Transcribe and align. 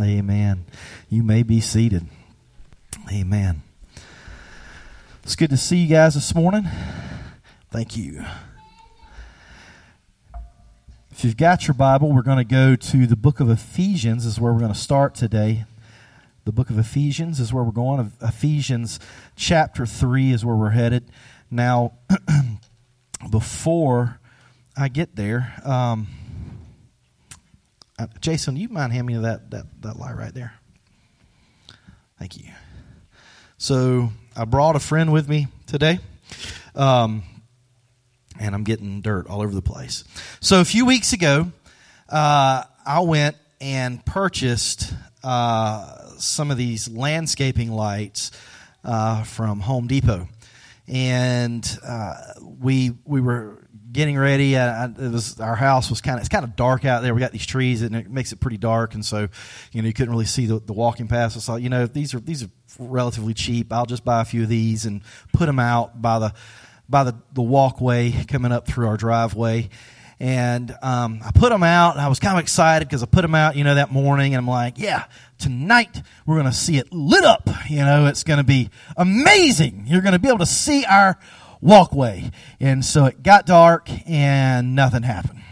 Amen. 0.00 0.64
You 1.08 1.24
may 1.24 1.42
be 1.42 1.60
seated. 1.60 2.06
Amen. 3.10 3.62
It's 5.24 5.34
good 5.34 5.50
to 5.50 5.56
see 5.56 5.78
you 5.78 5.88
guys 5.88 6.14
this 6.14 6.34
morning. 6.36 6.68
Thank 7.72 7.96
you. 7.96 8.24
If 11.10 11.24
you've 11.24 11.36
got 11.36 11.66
your 11.66 11.74
Bible, 11.74 12.12
we're 12.12 12.22
going 12.22 12.38
to 12.38 12.44
go 12.44 12.76
to 12.76 13.06
the 13.08 13.16
book 13.16 13.40
of 13.40 13.50
Ephesians, 13.50 14.24
is 14.24 14.38
where 14.38 14.52
we're 14.52 14.60
going 14.60 14.72
to 14.72 14.78
start 14.78 15.16
today. 15.16 15.64
The 16.44 16.52
book 16.52 16.70
of 16.70 16.78
Ephesians 16.78 17.40
is 17.40 17.52
where 17.52 17.64
we're 17.64 17.72
going. 17.72 18.12
Ephesians 18.22 19.00
chapter 19.34 19.84
3 19.84 20.30
is 20.30 20.44
where 20.44 20.54
we're 20.54 20.70
headed. 20.70 21.10
Now, 21.50 21.94
before 23.30 24.20
I 24.76 24.86
get 24.86 25.16
there, 25.16 25.54
um, 25.64 26.06
uh, 27.98 28.06
Jason, 28.20 28.56
you 28.56 28.68
mind 28.68 28.92
handing 28.92 29.16
me 29.16 29.22
that, 29.22 29.50
that, 29.50 29.66
that 29.82 29.98
light 29.98 30.16
right 30.16 30.32
there? 30.32 30.54
Thank 32.18 32.36
you. 32.36 32.52
So 33.58 34.10
I 34.36 34.44
brought 34.44 34.76
a 34.76 34.80
friend 34.80 35.12
with 35.12 35.28
me 35.28 35.48
today, 35.66 35.98
um, 36.74 37.22
and 38.38 38.54
I'm 38.54 38.64
getting 38.64 39.00
dirt 39.00 39.26
all 39.26 39.42
over 39.42 39.52
the 39.54 39.62
place. 39.62 40.04
So 40.40 40.60
a 40.60 40.64
few 40.64 40.86
weeks 40.86 41.12
ago, 41.12 41.50
uh, 42.08 42.62
I 42.86 43.00
went 43.00 43.36
and 43.60 44.04
purchased 44.04 44.94
uh, 45.24 46.10
some 46.18 46.50
of 46.50 46.56
these 46.56 46.88
landscaping 46.88 47.72
lights 47.72 48.30
uh, 48.84 49.24
from 49.24 49.60
Home 49.60 49.88
Depot, 49.88 50.28
and 50.86 51.78
uh, 51.84 52.14
we 52.60 52.92
we 53.04 53.20
were 53.20 53.57
getting 53.90 54.18
ready. 54.18 54.54
It 54.54 54.98
was 54.98 55.40
our 55.40 55.56
house 55.56 55.90
was 55.90 56.00
kind 56.00 56.16
of 56.16 56.20
it's 56.20 56.28
kind 56.28 56.44
of 56.44 56.56
dark 56.56 56.84
out 56.84 57.02
there. 57.02 57.14
We 57.14 57.20
got 57.20 57.32
these 57.32 57.46
trees 57.46 57.82
and 57.82 57.94
it 57.94 58.10
makes 58.10 58.32
it 58.32 58.40
pretty 58.40 58.58
dark, 58.58 58.94
and 58.94 59.04
so 59.04 59.28
you 59.72 59.82
know 59.82 59.88
you 59.88 59.94
couldn't 59.94 60.12
really 60.12 60.26
see 60.26 60.46
the, 60.46 60.60
the 60.60 60.72
walking 60.72 61.08
path. 61.08 61.32
So 61.32 61.38
I 61.38 61.42
thought, 61.42 61.62
you 61.62 61.68
know, 61.68 61.86
these 61.86 62.14
are 62.14 62.20
these 62.20 62.42
are 62.42 62.50
relatively 62.78 63.34
cheap. 63.34 63.72
I'll 63.72 63.86
just 63.86 64.04
buy 64.04 64.20
a 64.20 64.24
few 64.24 64.42
of 64.44 64.48
these 64.48 64.84
and 64.86 65.02
put 65.32 65.46
them 65.46 65.58
out 65.58 66.00
by 66.00 66.18
the 66.18 66.34
by 66.88 67.04
the, 67.04 67.14
the 67.32 67.42
walkway 67.42 68.12
coming 68.26 68.52
up 68.52 68.66
through 68.66 68.88
our 68.88 68.96
driveway. 68.96 69.68
And 70.20 70.74
um, 70.82 71.20
I 71.24 71.30
put 71.32 71.50
them 71.50 71.62
out, 71.62 71.96
I 71.96 72.08
was 72.08 72.18
kind 72.18 72.36
of 72.36 72.42
excited 72.42 72.88
because 72.88 73.04
I 73.04 73.06
put 73.06 73.22
them 73.22 73.36
out, 73.36 73.54
you 73.54 73.62
know, 73.62 73.76
that 73.76 73.92
morning, 73.92 74.34
and 74.34 74.40
I'm 74.40 74.48
like, 74.48 74.76
yeah, 74.76 75.04
tonight 75.38 76.02
we're 76.26 76.34
going 76.34 76.50
to 76.50 76.52
see 76.52 76.76
it 76.76 76.92
lit 76.92 77.24
up. 77.24 77.48
You 77.68 77.84
know, 77.84 78.06
it's 78.06 78.24
going 78.24 78.38
to 78.38 78.44
be 78.44 78.70
amazing. 78.96 79.84
You're 79.86 80.00
going 80.00 80.14
to 80.14 80.18
be 80.18 80.26
able 80.26 80.38
to 80.38 80.46
see 80.46 80.84
our 80.84 81.18
walkway. 81.60 82.30
And 82.60 82.84
so 82.84 83.06
it 83.06 83.22
got 83.22 83.46
dark 83.46 83.88
and 84.08 84.74
nothing 84.74 85.02
happened. 85.02 85.42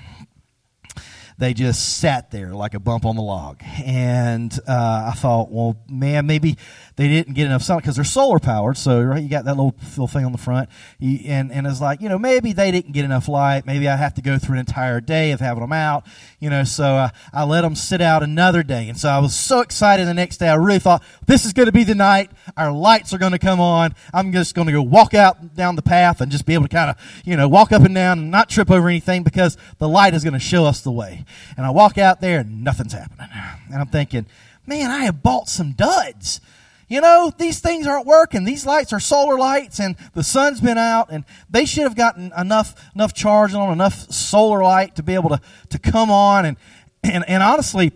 They 1.38 1.52
just 1.52 1.98
sat 1.98 2.30
there 2.30 2.54
like 2.54 2.72
a 2.72 2.80
bump 2.80 3.04
on 3.04 3.14
the 3.16 3.22
log. 3.22 3.62
And 3.84 4.58
uh, 4.66 5.10
I 5.12 5.14
thought, 5.16 5.50
well, 5.50 5.76
man, 5.88 6.26
maybe 6.26 6.56
they 6.96 7.08
didn't 7.08 7.34
get 7.34 7.44
enough 7.44 7.62
sun 7.62 7.76
because 7.76 7.96
they're 7.96 8.04
solar 8.04 8.38
powered. 8.38 8.78
So 8.78 9.02
right, 9.02 9.22
you 9.22 9.28
got 9.28 9.44
that 9.44 9.56
little, 9.56 9.74
little 9.90 10.08
thing 10.08 10.24
on 10.24 10.32
the 10.32 10.38
front, 10.38 10.70
you, 10.98 11.20
and 11.26 11.52
and 11.52 11.66
it's 11.66 11.80
like 11.80 12.00
you 12.00 12.08
know 12.08 12.18
maybe 12.18 12.54
they 12.54 12.70
didn't 12.70 12.92
get 12.92 13.04
enough 13.04 13.28
light. 13.28 13.66
Maybe 13.66 13.86
I 13.86 13.96
have 13.96 14.14
to 14.14 14.22
go 14.22 14.38
through 14.38 14.54
an 14.54 14.60
entire 14.60 15.00
day 15.02 15.32
of 15.32 15.40
having 15.40 15.60
them 15.60 15.74
out. 15.74 16.06
You 16.40 16.48
know, 16.48 16.64
so 16.64 17.08
I 17.32 17.44
let 17.44 17.60
them 17.60 17.74
sit 17.74 18.00
out 18.00 18.22
another 18.22 18.62
day, 18.62 18.88
and 18.88 18.98
so 18.98 19.10
I 19.10 19.18
was 19.18 19.36
so 19.36 19.60
excited 19.60 20.06
the 20.06 20.14
next 20.14 20.38
day. 20.38 20.48
I 20.48 20.54
really 20.54 20.78
thought 20.78 21.02
this 21.26 21.44
is 21.44 21.52
going 21.52 21.66
to 21.66 21.72
be 21.72 21.84
the 21.84 21.94
night. 21.94 22.30
Our 22.56 22.72
lights 22.72 23.12
are 23.12 23.18
going 23.18 23.32
to 23.32 23.38
come 23.38 23.60
on. 23.60 23.94
I'm 24.14 24.32
just 24.32 24.54
going 24.54 24.66
to 24.66 24.72
go 24.72 24.82
walk 24.82 25.12
out 25.12 25.54
down 25.54 25.76
the 25.76 25.82
path 25.82 26.22
and 26.22 26.32
just 26.32 26.46
be 26.46 26.54
able 26.54 26.64
to 26.64 26.74
kind 26.74 26.90
of 26.90 27.22
you 27.26 27.36
know 27.36 27.46
walk 27.46 27.72
up 27.72 27.82
and 27.82 27.94
down 27.94 28.18
and 28.18 28.30
not 28.30 28.48
trip 28.48 28.70
over 28.70 28.88
anything 28.88 29.22
because 29.22 29.58
the 29.78 29.88
light 29.88 30.14
is 30.14 30.24
going 30.24 30.34
to 30.34 30.40
show 30.40 30.64
us 30.64 30.80
the 30.80 30.92
way. 30.92 31.26
And 31.58 31.66
I 31.66 31.70
walk 31.70 31.98
out 31.98 32.22
there 32.22 32.40
and 32.40 32.64
nothing's 32.64 32.94
happening, 32.94 33.28
and 33.70 33.82
I'm 33.82 33.88
thinking, 33.88 34.24
man, 34.66 34.90
I 34.90 35.04
have 35.04 35.22
bought 35.22 35.50
some 35.50 35.72
duds 35.72 36.40
you 36.88 37.00
know, 37.00 37.32
these 37.36 37.60
things 37.60 37.86
aren't 37.86 38.06
working. 38.06 38.44
These 38.44 38.64
lights 38.64 38.92
are 38.92 39.00
solar 39.00 39.38
lights 39.38 39.80
and 39.80 39.96
the 40.14 40.22
sun's 40.22 40.60
been 40.60 40.78
out 40.78 41.08
and 41.10 41.24
they 41.50 41.64
should 41.64 41.82
have 41.82 41.96
gotten 41.96 42.32
enough, 42.36 42.74
enough 42.94 43.12
charge 43.12 43.54
on 43.54 43.72
enough 43.72 44.10
solar 44.12 44.62
light 44.62 44.94
to 44.96 45.02
be 45.02 45.14
able 45.14 45.30
to, 45.30 45.40
to 45.70 45.78
come 45.78 46.10
on. 46.10 46.46
And, 46.46 46.56
and, 47.02 47.28
and 47.28 47.42
honestly, 47.42 47.92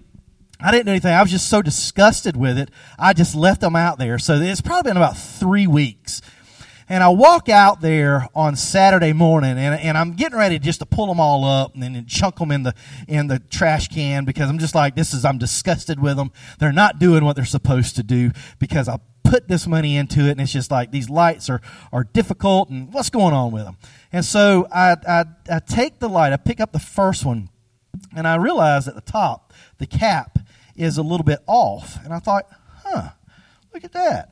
I 0.58 0.72
didn't 0.72 0.86
do 0.86 0.90
anything. 0.90 1.12
I 1.12 1.22
was 1.22 1.30
just 1.30 1.48
so 1.48 1.62
disgusted 1.62 2.36
with 2.36 2.58
it. 2.58 2.70
I 2.98 3.12
just 3.12 3.34
left 3.34 3.60
them 3.60 3.76
out 3.76 3.98
there. 3.98 4.18
So 4.18 4.34
it's 4.34 4.60
probably 4.60 4.90
been 4.90 4.96
about 4.96 5.16
three 5.16 5.66
weeks 5.66 6.20
and 6.90 7.04
I 7.04 7.08
walk 7.08 7.48
out 7.48 7.80
there 7.80 8.26
on 8.34 8.56
Saturday 8.56 9.12
morning, 9.12 9.52
and, 9.52 9.80
and 9.80 9.96
I'm 9.96 10.14
getting 10.14 10.36
ready 10.36 10.58
just 10.58 10.80
to 10.80 10.86
pull 10.86 11.06
them 11.06 11.20
all 11.20 11.44
up 11.44 11.72
and 11.74 11.82
then 11.84 12.04
chunk 12.06 12.38
them 12.38 12.50
in 12.50 12.64
the 12.64 12.74
in 13.06 13.28
the 13.28 13.38
trash 13.38 13.86
can 13.86 14.24
because 14.24 14.50
I'm 14.50 14.58
just 14.58 14.74
like 14.74 14.96
this 14.96 15.14
is 15.14 15.24
I'm 15.24 15.38
disgusted 15.38 16.00
with 16.00 16.16
them. 16.16 16.32
They're 16.58 16.72
not 16.72 16.98
doing 16.98 17.24
what 17.24 17.36
they're 17.36 17.44
supposed 17.44 17.94
to 17.96 18.02
do 18.02 18.32
because 18.58 18.88
I 18.88 18.98
put 19.22 19.46
this 19.46 19.68
money 19.68 19.96
into 19.96 20.22
it, 20.22 20.32
and 20.32 20.40
it's 20.40 20.52
just 20.52 20.72
like 20.72 20.90
these 20.90 21.08
lights 21.08 21.48
are 21.48 21.60
are 21.92 22.02
difficult, 22.02 22.70
and 22.70 22.92
what's 22.92 23.08
going 23.08 23.34
on 23.34 23.52
with 23.52 23.66
them? 23.66 23.76
And 24.12 24.24
so 24.24 24.66
I 24.72 24.96
I, 25.06 25.24
I 25.48 25.60
take 25.60 26.00
the 26.00 26.08
light, 26.08 26.32
I 26.32 26.38
pick 26.38 26.58
up 26.58 26.72
the 26.72 26.80
first 26.80 27.24
one, 27.24 27.50
and 28.16 28.26
I 28.26 28.34
realize 28.34 28.88
at 28.88 28.96
the 28.96 29.00
top 29.00 29.52
the 29.78 29.86
cap 29.86 30.40
is 30.74 30.98
a 30.98 31.02
little 31.02 31.24
bit 31.24 31.38
off, 31.46 32.04
and 32.04 32.12
I 32.12 32.18
thought, 32.18 32.46
huh, 32.82 33.10
look 33.72 33.84
at 33.84 33.92
that, 33.92 34.30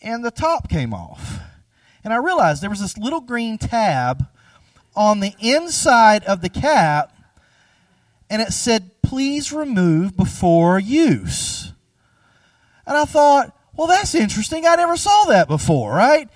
and 0.00 0.24
the 0.24 0.30
top 0.30 0.70
came 0.70 0.94
off 0.94 1.31
and 2.04 2.12
I 2.12 2.16
realized 2.16 2.62
there 2.62 2.70
was 2.70 2.80
this 2.80 2.98
little 2.98 3.20
green 3.20 3.58
tab 3.58 4.26
on 4.94 5.20
the 5.20 5.34
inside 5.40 6.24
of 6.24 6.42
the 6.42 6.48
cap, 6.48 7.12
and 8.28 8.42
it 8.42 8.52
said, 8.52 8.90
Please 9.02 9.52
remove 9.52 10.16
before 10.16 10.78
use. 10.78 11.72
And 12.86 12.96
I 12.96 13.04
thought, 13.04 13.54
well, 13.76 13.86
that's 13.86 14.14
interesting. 14.14 14.66
I 14.66 14.76
never 14.76 14.96
saw 14.96 15.24
that 15.24 15.48
before, 15.48 15.92
right? 15.92 16.28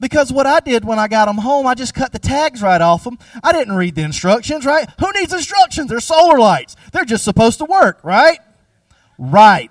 Because 0.00 0.32
what 0.32 0.46
I 0.46 0.60
did 0.60 0.84
when 0.84 0.98
I 0.98 1.08
got 1.08 1.26
them 1.26 1.38
home, 1.38 1.66
I 1.66 1.74
just 1.74 1.94
cut 1.94 2.12
the 2.12 2.18
tags 2.18 2.60
right 2.60 2.80
off 2.80 3.04
them. 3.04 3.18
I 3.42 3.52
didn't 3.52 3.74
read 3.74 3.94
the 3.94 4.02
instructions, 4.02 4.66
right? 4.66 4.88
Who 5.00 5.10
needs 5.12 5.32
instructions? 5.32 5.88
They're 5.88 6.00
solar 6.00 6.38
lights. 6.38 6.76
They're 6.92 7.04
just 7.04 7.24
supposed 7.24 7.58
to 7.58 7.64
work, 7.64 8.00
right? 8.02 8.38
Right. 9.18 9.70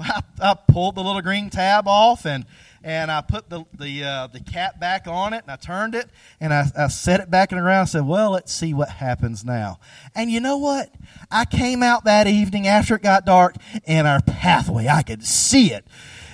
I, 0.00 0.22
I 0.40 0.54
pulled 0.54 0.96
the 0.96 1.02
little 1.02 1.22
green 1.22 1.48
tab 1.48 1.88
off 1.88 2.26
and 2.26 2.44
and 2.86 3.10
I 3.10 3.20
put 3.20 3.50
the 3.50 3.64
the 3.76 4.04
uh, 4.04 4.26
the 4.28 4.38
cap 4.38 4.78
back 4.78 5.08
on 5.08 5.32
it, 5.32 5.42
and 5.42 5.50
I 5.50 5.56
turned 5.56 5.96
it, 5.96 6.08
and 6.40 6.54
I, 6.54 6.66
I 6.78 6.86
set 6.86 7.18
it 7.18 7.28
back 7.28 7.50
in 7.50 7.58
the 7.58 7.62
ground. 7.62 7.80
I 7.80 7.84
said, 7.84 8.06
"Well, 8.06 8.30
let's 8.30 8.52
see 8.52 8.72
what 8.72 8.88
happens 8.88 9.44
now." 9.44 9.80
And 10.14 10.30
you 10.30 10.38
know 10.38 10.56
what? 10.56 10.94
I 11.28 11.46
came 11.46 11.82
out 11.82 12.04
that 12.04 12.28
evening 12.28 12.68
after 12.68 12.94
it 12.94 13.02
got 13.02 13.26
dark, 13.26 13.56
and 13.88 14.06
our 14.06 14.22
pathway, 14.22 14.86
I 14.86 15.02
could 15.02 15.26
see 15.26 15.72
it. 15.72 15.84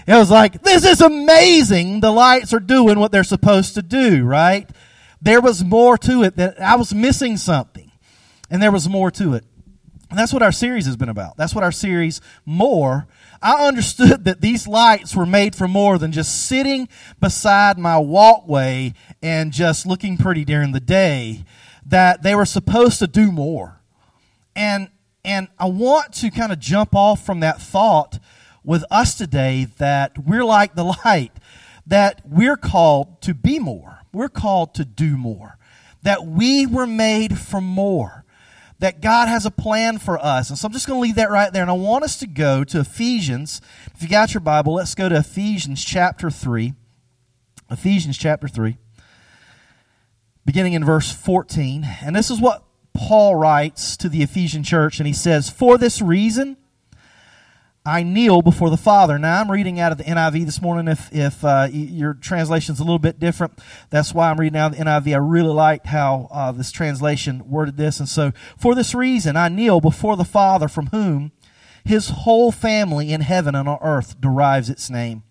It 0.07 0.13
was 0.13 0.31
like, 0.31 0.63
"This 0.63 0.85
is 0.85 1.01
amazing! 1.01 2.01
The 2.01 2.13
lights 2.13 2.53
are 2.53 2.61
doing 2.61 2.99
what 2.99 3.13
they're 3.13 3.25
supposed 3.25 3.73
to 3.75 3.83
do." 3.83 4.23
Right? 4.23 4.69
There 5.23 5.41
was 5.41 5.65
more 5.65 5.97
to 5.99 6.23
it 6.23 6.37
that 6.37 6.61
I 6.61 6.77
was 6.77 6.95
missing 6.95 7.39
something, 7.39 7.91
and 8.51 8.63
there 8.63 8.73
was 8.73 8.91
more 8.91 9.11
to 9.13 9.33
it. 9.35 9.45
And 10.13 10.19
that's 10.19 10.33
what 10.33 10.43
our 10.43 10.53
series 10.53 10.87
has 10.87 10.97
been 10.97 11.09
about. 11.09 11.37
That's 11.37 11.55
what 11.55 11.65
our 11.65 11.73
series 11.73 12.21
more 12.45 13.09
I 13.43 13.67
understood 13.67 14.25
that 14.25 14.41
these 14.41 14.69
lights 14.69 15.17
were 15.17 15.27
made 15.27 15.57
for 15.57 15.67
more 15.67 15.99
than 15.99 16.13
just 16.13 16.47
sitting 16.47 16.89
beside 17.21 17.77
my 17.77 17.99
walkway 17.99 18.95
and 19.21 19.53
just 19.53 19.85
looking 19.85 20.17
pretty 20.17 20.45
during 20.45 20.71
the 20.71 20.81
day, 20.81 21.45
that 21.85 22.23
they 22.23 22.37
were 22.37 22.45
supposed 22.45 23.01
to 23.01 23.09
do 23.09 23.33
more. 23.33 23.81
And, 24.55 24.91
and 25.25 25.49
I 25.59 25.67
want 25.67 26.13
to 26.15 26.31
kind 26.31 26.53
of 26.53 26.61
jump 26.61 26.95
off 26.95 27.27
from 27.27 27.41
that 27.41 27.61
thought 27.61 28.21
with 28.63 28.85
us 28.93 29.17
today 29.17 29.67
that 29.79 30.17
we're 30.25 30.45
like 30.45 30.77
the 30.77 30.95
light, 31.05 31.33
that 31.85 32.23
we're 32.25 32.57
called 32.57 33.21
to 33.23 33.35
be 33.35 33.59
more. 33.59 33.99
We're 34.13 34.29
called 34.29 34.75
to 34.75 34.85
do 34.85 35.17
more. 35.17 35.59
That 36.03 36.27
we 36.27 36.67
were 36.67 36.87
made 36.87 37.39
for 37.39 37.61
more 37.61 38.22
that 38.83 39.01
God 39.01 39.29
has 39.29 39.47
a 39.47 39.51
plan 39.53 39.97
for 39.99 40.19
us. 40.19 40.51
And 40.51 40.59
so 40.59 40.67
I'm 40.67 40.73
just 40.73 40.89
going 40.89 40.99
to 40.99 41.03
leave 41.03 41.15
that 41.15 41.31
right 41.31 41.53
there. 41.53 41.63
And 41.63 41.71
I 41.71 41.75
want 41.75 42.03
us 42.03 42.19
to 42.19 42.27
go 42.27 42.65
to 42.65 42.81
Ephesians. 42.81 43.61
If 43.95 44.03
you 44.03 44.09
got 44.09 44.35
your 44.35 44.41
Bible, 44.41 44.75
let's 44.75 44.97
go 44.97 45.09
to 45.09 45.19
Ephesians 45.19 45.85
chapter 45.85 46.31
3. 46.31 46.75
Ephesians 47.71 48.19
chapter 48.19 48.49
3, 48.49 48.77
beginning 50.45 50.73
in 50.73 50.85
verse 50.85 51.13
14. 51.13 51.87
And 52.03 52.17
this 52.17 52.29
is 52.29 52.41
what 52.41 52.65
Paul 52.93 53.37
writes 53.37 53.97
to 53.99 54.09
the 54.09 54.21
Ephesian 54.23 54.65
church. 54.65 54.99
And 54.99 55.07
he 55.07 55.13
says, 55.13 55.49
For 55.49 55.79
this 55.79 56.03
reason, 56.03 56.57
I 57.85 58.05
kneel 58.05 58.43
before 58.43 58.71
the 58.71 58.77
Father. 58.77 59.19
Now, 59.19 59.41
I'm 59.41 59.51
reading 59.51 59.81
out 59.81 59.91
of 59.91 59.99
the 59.99 60.05
NIV 60.05 60.45
this 60.45 60.63
morning. 60.63 60.87
If, 60.87 61.13
if 61.13 61.45
uh, 61.45 61.67
your 61.73 62.15
translation's 62.15 62.79
a 62.79 62.85
little 62.85 63.01
bit 63.01 63.19
different, 63.19 63.59
that's 63.91 64.15
why 64.15 64.31
I'm 64.31 64.39
reading 64.39 64.57
out 64.57 64.71
of 64.71 64.79
the 64.79 64.85
NIV. 64.85 65.15
I 65.15 65.17
really 65.17 65.53
liked 65.53 65.87
how 65.87 66.29
uh, 66.31 66.53
this 66.53 66.71
translation 66.71 67.51
worded 67.51 67.77
this. 67.77 67.99
And 67.99 68.09
so, 68.09 68.31
for 68.57 68.77
this 68.77 68.95
reason, 68.95 69.37
I 69.37 69.49
kneel 69.49 69.81
before 69.81 70.17
the 70.17 70.25
Father 70.25 70.69
from 70.69 70.87
whom 70.89 71.33
his 71.85 72.11
whole 72.11 72.53
family 72.53 73.13
in 73.13 73.21
heaven 73.21 73.57
and 73.57 73.69
on 73.69 73.79
earth 73.83 74.21
derives 74.21 74.71
its 74.71 74.89
name. 74.89 75.25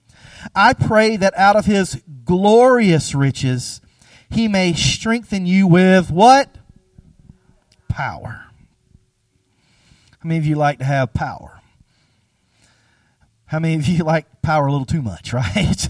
I 0.53 0.73
pray 0.73 1.15
that 1.15 1.37
out 1.37 1.55
of 1.55 1.65
his 1.65 2.01
glorious 2.25 3.15
riches, 3.15 3.79
he 4.29 4.49
may 4.49 4.73
strengthen 4.73 5.45
you 5.45 5.67
with 5.67 6.11
what? 6.11 6.53
Power. 7.87 8.43
How 10.19 10.27
many 10.27 10.37
of 10.37 10.45
you 10.45 10.55
like 10.55 10.79
to 10.79 10.85
have 10.85 11.13
power? 11.13 11.60
How 13.51 13.59
many 13.59 13.75
of 13.75 13.85
you 13.85 14.03
like 14.05 14.41
power 14.41 14.67
a 14.67 14.71
little 14.71 14.85
too 14.85 15.01
much, 15.01 15.33
right? 15.33 15.89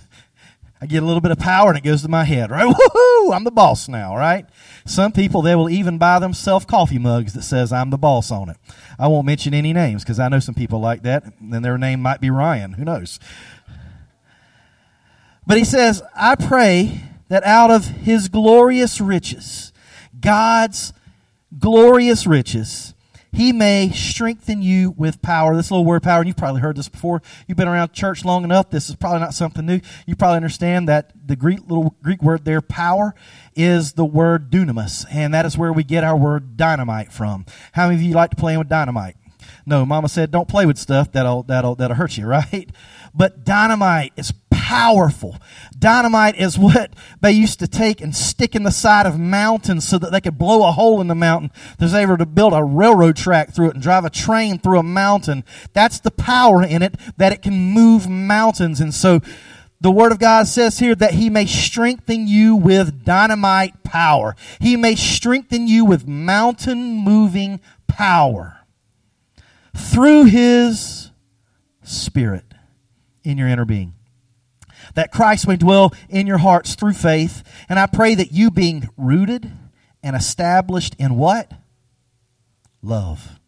I 0.83 0.87
get 0.87 1.03
a 1.03 1.05
little 1.05 1.21
bit 1.21 1.29
of 1.29 1.37
power 1.37 1.69
and 1.69 1.77
it 1.77 1.83
goes 1.83 2.01
to 2.01 2.07
my 2.07 2.23
head, 2.23 2.49
right? 2.49 2.65
Woohoo! 2.75 3.35
I'm 3.35 3.43
the 3.43 3.51
boss 3.51 3.87
now, 3.87 4.17
right? 4.17 4.47
Some 4.83 5.11
people, 5.11 5.43
they 5.43 5.53
will 5.53 5.69
even 5.69 5.99
buy 5.99 6.17
themselves 6.17 6.65
coffee 6.65 6.97
mugs 6.97 7.33
that 7.33 7.43
says 7.43 7.71
I'm 7.71 7.91
the 7.91 7.99
boss 7.99 8.31
on 8.31 8.49
it. 8.49 8.57
I 8.97 9.07
won't 9.07 9.27
mention 9.27 9.53
any 9.53 9.73
names 9.73 10.03
because 10.03 10.19
I 10.19 10.27
know 10.27 10.39
some 10.39 10.55
people 10.55 10.79
like 10.79 11.03
that, 11.03 11.23
and 11.39 11.63
their 11.63 11.77
name 11.77 12.01
might 12.01 12.19
be 12.19 12.31
Ryan. 12.31 12.73
Who 12.73 12.83
knows? 12.83 13.19
But 15.45 15.59
he 15.59 15.63
says, 15.63 16.01
I 16.15 16.33
pray 16.33 17.03
that 17.27 17.43
out 17.43 17.69
of 17.69 17.85
his 17.85 18.27
glorious 18.27 18.99
riches, 18.99 19.71
God's 20.19 20.93
glorious 21.59 22.25
riches, 22.25 22.95
he 23.33 23.53
may 23.53 23.91
strengthen 23.91 24.61
you 24.61 24.91
with 24.91 25.21
power. 25.21 25.55
This 25.55 25.71
little 25.71 25.85
word 25.85 26.03
power, 26.03 26.23
you've 26.23 26.35
probably 26.35 26.61
heard 26.61 26.75
this 26.75 26.89
before. 26.89 27.21
You've 27.47 27.57
been 27.57 27.67
around 27.67 27.93
church 27.93 28.25
long 28.25 28.43
enough. 28.43 28.69
This 28.69 28.89
is 28.89 28.95
probably 28.95 29.19
not 29.21 29.33
something 29.33 29.65
new. 29.65 29.79
You 30.05 30.15
probably 30.15 30.37
understand 30.37 30.89
that 30.89 31.11
the 31.25 31.35
Greek 31.35 31.61
little 31.61 31.95
Greek 32.03 32.21
word 32.21 32.43
there, 32.43 32.61
power, 32.61 33.15
is 33.55 33.93
the 33.93 34.05
word 34.05 34.51
dunamis, 34.51 35.05
and 35.11 35.33
that 35.33 35.45
is 35.45 35.57
where 35.57 35.71
we 35.71 35.83
get 35.83 36.03
our 36.03 36.17
word 36.17 36.57
dynamite 36.57 37.11
from. 37.11 37.45
How 37.71 37.87
many 37.87 37.95
of 37.95 38.01
you 38.01 38.13
like 38.13 38.31
to 38.31 38.35
play 38.35 38.57
with 38.57 38.67
dynamite? 38.67 39.15
No, 39.65 39.85
Mama 39.85 40.09
said 40.09 40.31
don't 40.31 40.47
play 40.47 40.65
with 40.65 40.77
stuff 40.77 41.11
that'll 41.11 41.43
that'll 41.43 41.75
that'll 41.75 41.95
hurt 41.95 42.17
you, 42.17 42.25
right? 42.27 42.69
But 43.13 43.45
dynamite 43.45 44.13
is 44.17 44.33
powerful. 44.71 45.35
Dynamite 45.77 46.37
is 46.37 46.57
what 46.57 46.93
they 47.19 47.33
used 47.33 47.59
to 47.59 47.67
take 47.67 47.99
and 47.99 48.15
stick 48.15 48.55
in 48.55 48.63
the 48.63 48.71
side 48.71 49.05
of 49.05 49.19
mountains 49.19 49.85
so 49.85 49.97
that 49.97 50.13
they 50.13 50.21
could 50.21 50.37
blow 50.37 50.65
a 50.65 50.71
hole 50.71 51.01
in 51.01 51.07
the 51.07 51.15
mountain. 51.15 51.51
There's 51.77 51.93
able 51.93 52.17
to 52.17 52.25
build 52.25 52.53
a 52.53 52.63
railroad 52.63 53.17
track 53.17 53.53
through 53.53 53.67
it 53.67 53.73
and 53.73 53.83
drive 53.83 54.05
a 54.05 54.09
train 54.09 54.59
through 54.59 54.79
a 54.79 54.83
mountain. 54.83 55.43
That's 55.73 55.99
the 55.99 56.09
power 56.09 56.63
in 56.63 56.81
it 56.81 56.95
that 57.17 57.33
it 57.33 57.41
can 57.41 57.53
move 57.53 58.07
mountains. 58.07 58.79
And 58.79 58.93
so 58.93 59.19
the 59.81 59.91
Word 59.91 60.13
of 60.13 60.19
God 60.19 60.47
says 60.47 60.79
here 60.79 60.95
that 60.95 61.15
He 61.15 61.29
may 61.29 61.47
strengthen 61.47 62.29
you 62.29 62.55
with 62.55 63.03
dynamite 63.03 63.83
power. 63.83 64.37
He 64.61 64.77
may 64.77 64.95
strengthen 64.95 65.67
you 65.67 65.83
with 65.83 66.07
mountain 66.07 66.95
moving 66.95 67.59
power 67.87 68.59
through 69.75 70.25
His 70.25 71.11
Spirit 71.83 72.45
in 73.25 73.37
your 73.37 73.49
inner 73.49 73.65
being 73.65 73.95
that 74.95 75.11
Christ 75.11 75.47
may 75.47 75.57
dwell 75.57 75.93
in 76.09 76.27
your 76.27 76.39
hearts 76.39 76.75
through 76.75 76.93
faith. 76.93 77.43
And 77.69 77.79
I 77.79 77.87
pray 77.87 78.15
that 78.15 78.31
you 78.31 78.51
being 78.51 78.89
rooted 78.97 79.51
and 80.03 80.15
established 80.15 80.95
in 80.97 81.17
what? 81.17 81.51
Love. 82.81 83.39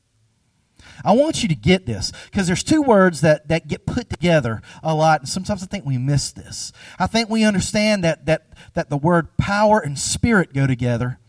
I 1.03 1.13
want 1.13 1.41
you 1.43 1.49
to 1.49 1.55
get 1.55 1.85
this 1.85 2.11
because 2.25 2.47
there's 2.47 2.63
two 2.63 2.81
words 2.81 3.21
that, 3.21 3.47
that 3.49 3.67
get 3.67 3.85
put 3.85 4.09
together 4.09 4.61
a 4.81 4.93
lot, 4.93 5.21
and 5.21 5.29
sometimes 5.29 5.63
I 5.63 5.65
think 5.65 5.85
we 5.85 5.97
miss 5.97 6.31
this. 6.31 6.71
I 6.97 7.07
think 7.07 7.29
we 7.29 7.43
understand 7.43 8.03
that, 8.03 8.25
that, 8.25 8.47
that 8.73 8.89
the 8.89 8.97
word 8.97 9.35
power 9.37 9.79
and 9.79 9.99
spirit 9.99 10.53
go 10.53 10.65
together, 10.65 11.19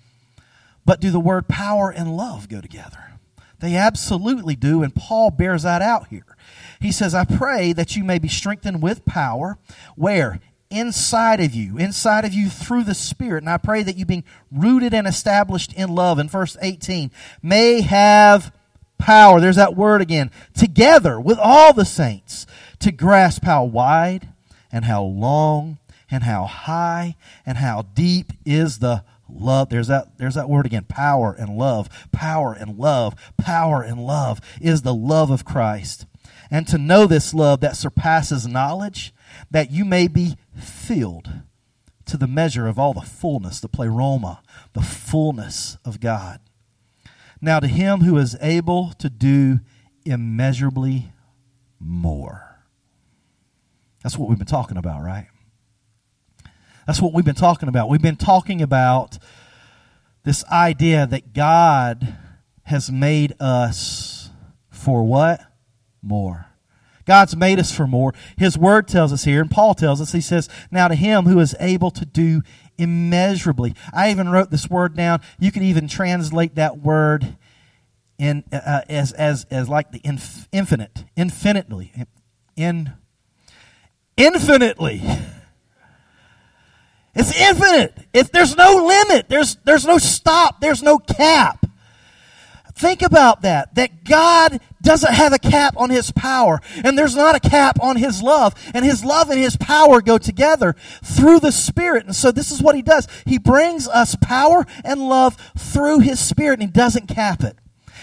but 0.84 1.00
do 1.00 1.10
the 1.10 1.20
word 1.20 1.48
power 1.48 1.90
and 1.90 2.16
love 2.16 2.48
go 2.48 2.60
together? 2.60 3.13
They 3.60 3.76
absolutely 3.76 4.56
do, 4.56 4.82
and 4.82 4.94
Paul 4.94 5.30
bears 5.30 5.62
that 5.62 5.82
out 5.82 6.08
here. 6.08 6.36
He 6.80 6.92
says, 6.92 7.14
I 7.14 7.24
pray 7.24 7.72
that 7.72 7.96
you 7.96 8.04
may 8.04 8.18
be 8.18 8.28
strengthened 8.28 8.82
with 8.82 9.04
power. 9.04 9.58
Where? 9.96 10.40
Inside 10.70 11.40
of 11.40 11.54
you, 11.54 11.78
inside 11.78 12.24
of 12.24 12.34
you 12.34 12.48
through 12.48 12.84
the 12.84 12.94
Spirit. 12.94 13.42
And 13.42 13.50
I 13.50 13.58
pray 13.58 13.82
that 13.82 13.96
you, 13.96 14.04
being 14.04 14.24
rooted 14.50 14.92
and 14.92 15.06
established 15.06 15.72
in 15.72 15.94
love, 15.94 16.18
in 16.18 16.28
verse 16.28 16.56
18, 16.60 17.10
may 17.42 17.80
have 17.82 18.52
power. 18.98 19.40
There's 19.40 19.56
that 19.56 19.76
word 19.76 20.00
again. 20.00 20.30
Together 20.54 21.20
with 21.20 21.38
all 21.38 21.72
the 21.72 21.84
saints 21.84 22.46
to 22.80 22.90
grasp 22.90 23.44
how 23.44 23.64
wide 23.64 24.28
and 24.72 24.84
how 24.84 25.04
long 25.04 25.78
and 26.10 26.24
how 26.24 26.44
high 26.44 27.16
and 27.46 27.58
how 27.58 27.82
deep 27.82 28.32
is 28.44 28.78
the 28.78 29.04
love 29.28 29.68
there's 29.70 29.88
that 29.88 30.18
there's 30.18 30.34
that 30.34 30.48
word 30.48 30.66
again 30.66 30.84
power 30.84 31.32
and 31.32 31.56
love 31.56 31.88
power 32.12 32.52
and 32.52 32.78
love 32.78 33.14
power 33.38 33.82
and 33.82 34.04
love 34.04 34.40
is 34.60 34.82
the 34.82 34.94
love 34.94 35.30
of 35.30 35.44
Christ 35.44 36.06
and 36.50 36.68
to 36.68 36.78
know 36.78 37.06
this 37.06 37.34
love 37.34 37.60
that 37.60 37.76
surpasses 37.76 38.46
knowledge, 38.46 39.12
that 39.50 39.70
you 39.70 39.84
may 39.84 40.08
be 40.08 40.36
filled 40.56 41.28
to 42.06 42.16
the 42.16 42.26
measure 42.26 42.66
of 42.66 42.78
all 42.78 42.92
the 42.92 43.00
fullness, 43.00 43.60
the 43.60 43.68
pleroma, 43.68 44.42
the 44.72 44.82
fullness 44.82 45.78
of 45.84 46.00
God. 46.00 46.40
Now, 47.40 47.60
to 47.60 47.66
him 47.66 48.00
who 48.00 48.16
is 48.18 48.36
able 48.40 48.92
to 48.98 49.10
do 49.10 49.60
immeasurably 50.04 51.12
more. 51.80 52.60
That's 54.02 54.18
what 54.18 54.28
we've 54.28 54.38
been 54.38 54.46
talking 54.46 54.76
about, 54.76 55.02
right? 55.02 55.26
That's 56.86 57.00
what 57.00 57.12
we've 57.12 57.24
been 57.24 57.34
talking 57.34 57.68
about. 57.68 57.88
We've 57.88 58.02
been 58.02 58.16
talking 58.16 58.62
about 58.62 59.18
this 60.24 60.44
idea 60.46 61.06
that 61.06 61.32
God 61.32 62.16
has 62.64 62.90
made 62.90 63.34
us 63.40 64.30
for 64.70 65.04
what? 65.04 65.40
more. 66.04 66.46
God's 67.06 67.36
made 67.36 67.58
us 67.58 67.72
for 67.74 67.86
more. 67.86 68.14
His 68.36 68.56
word 68.56 68.88
tells 68.88 69.12
us 69.12 69.24
here, 69.24 69.40
and 69.40 69.50
Paul 69.50 69.74
tells 69.74 70.00
us, 70.00 70.12
he 70.12 70.20
says, 70.20 70.48
Now 70.70 70.88
to 70.88 70.94
him 70.94 71.24
who 71.24 71.38
is 71.38 71.54
able 71.60 71.90
to 71.90 72.06
do 72.06 72.42
immeasurably. 72.78 73.74
I 73.92 74.10
even 74.10 74.28
wrote 74.28 74.50
this 74.50 74.70
word 74.70 74.96
down. 74.96 75.20
You 75.38 75.52
could 75.52 75.62
even 75.62 75.86
translate 75.86 76.54
that 76.54 76.78
word 76.78 77.36
in 78.16 78.44
uh, 78.52 78.60
uh 78.64 78.80
as 78.88 79.12
as 79.12 79.44
as 79.50 79.68
like 79.68 79.90
the 79.90 80.00
inf- 80.04 80.48
infinite, 80.52 81.04
infinitely, 81.16 81.92
in 82.56 82.92
infinitely. 84.16 85.02
It's 87.14 87.34
infinite. 87.38 87.96
If 88.12 88.32
there's 88.32 88.56
no 88.56 88.84
limit, 88.84 89.28
there's 89.28 89.56
there's 89.64 89.84
no 89.84 89.98
stop, 89.98 90.60
there's 90.60 90.82
no 90.82 90.98
cap. 90.98 91.64
Think 92.74 93.02
about 93.02 93.42
that. 93.42 93.76
That 93.76 94.02
God 94.02 94.60
doesn't 94.82 95.12
have 95.12 95.32
a 95.32 95.38
cap 95.38 95.74
on 95.76 95.90
his 95.90 96.10
power, 96.10 96.60
and 96.82 96.98
there's 96.98 97.14
not 97.14 97.36
a 97.36 97.40
cap 97.40 97.78
on 97.80 97.96
his 97.96 98.20
love. 98.20 98.54
And 98.74 98.84
his 98.84 99.04
love 99.04 99.30
and 99.30 99.38
his 99.38 99.56
power 99.56 100.00
go 100.00 100.18
together 100.18 100.74
through 101.02 101.38
the 101.38 101.52
Spirit. 101.52 102.04
And 102.04 102.16
so 102.16 102.32
this 102.32 102.50
is 102.50 102.60
what 102.60 102.74
he 102.74 102.82
does. 102.82 103.06
He 103.24 103.38
brings 103.38 103.86
us 103.86 104.16
power 104.16 104.66
and 104.84 105.08
love 105.08 105.36
through 105.56 106.00
his 106.00 106.18
Spirit, 106.18 106.60
and 106.60 106.68
he 106.68 106.72
doesn't 106.72 107.06
cap 107.06 107.44
it. 107.44 107.56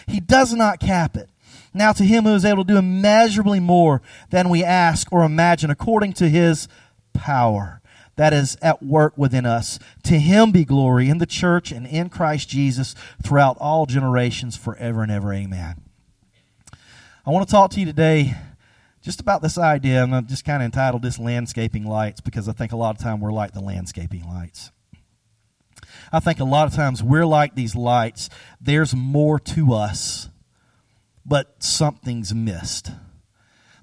He 0.07 0.21
does 0.21 0.53
not 0.53 0.79
cap 0.79 1.17
it. 1.17 1.29
Now 1.73 1.91
to 1.91 2.03
him 2.05 2.23
who 2.23 2.33
is 2.33 2.45
able 2.45 2.63
to 2.63 2.73
do 2.73 2.79
immeasurably 2.79 3.59
more 3.59 4.01
than 4.29 4.49
we 4.49 4.63
ask 4.63 5.11
or 5.11 5.23
imagine 5.23 5.69
according 5.69 6.13
to 6.13 6.29
his 6.29 6.67
power 7.13 7.80
that 8.21 8.33
is 8.33 8.55
at 8.61 8.83
work 8.83 9.17
within 9.17 9.47
us. 9.47 9.79
To 10.03 10.19
him 10.19 10.51
be 10.51 10.63
glory 10.63 11.09
in 11.09 11.17
the 11.17 11.25
church 11.25 11.71
and 11.71 11.87
in 11.87 12.07
Christ 12.07 12.47
Jesus 12.49 12.93
throughout 13.23 13.57
all 13.59 13.87
generations 13.87 14.55
forever 14.55 15.01
and 15.01 15.11
ever. 15.11 15.33
Amen. 15.33 15.81
I 17.25 17.31
want 17.31 17.47
to 17.47 17.51
talk 17.51 17.71
to 17.71 17.79
you 17.79 17.87
today 17.87 18.35
just 19.01 19.21
about 19.21 19.41
this 19.41 19.57
idea, 19.57 20.03
and 20.03 20.13
I've 20.13 20.27
just 20.27 20.45
kind 20.45 20.61
of 20.61 20.65
entitled 20.65 21.01
this 21.01 21.17
Landscaping 21.17 21.83
Lights 21.83 22.21
because 22.21 22.47
I 22.47 22.51
think 22.51 22.71
a 22.71 22.75
lot 22.75 22.95
of 22.95 23.01
time 23.01 23.21
we're 23.21 23.33
like 23.33 23.53
the 23.53 23.59
landscaping 23.59 24.27
lights. 24.27 24.69
I 26.13 26.19
think 26.19 26.39
a 26.39 26.43
lot 26.43 26.67
of 26.67 26.75
times 26.75 27.01
we're 27.01 27.25
like 27.25 27.55
these 27.55 27.75
lights. 27.75 28.29
There's 28.61 28.93
more 28.93 29.39
to 29.39 29.73
us, 29.73 30.29
but 31.25 31.63
something's 31.63 32.35
missed. 32.35 32.91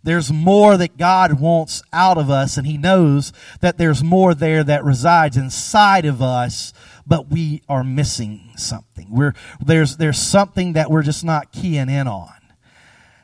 There's 0.09 0.33
more 0.33 0.79
that 0.79 0.97
God 0.97 1.38
wants 1.38 1.83
out 1.93 2.17
of 2.17 2.31
us, 2.31 2.57
and 2.57 2.67
He 2.67 2.79
knows 2.79 3.31
that 3.61 3.77
there's 3.77 4.03
more 4.03 4.33
there 4.33 4.65
that 4.65 4.83
resides 4.83 5.37
inside 5.37 6.07
of 6.07 6.23
us, 6.23 6.73
but 7.07 7.31
we 7.31 7.61
are 7.69 7.85
missing 7.85 8.53
something. 8.57 9.09
We're, 9.11 9.35
there's, 9.62 9.99
there's 9.99 10.17
something 10.17 10.73
that 10.73 10.91
we're 10.91 11.03
just 11.03 11.27
not 11.27 11.53
keying 11.53 11.91
in 11.91 12.09
on. 12.09 12.33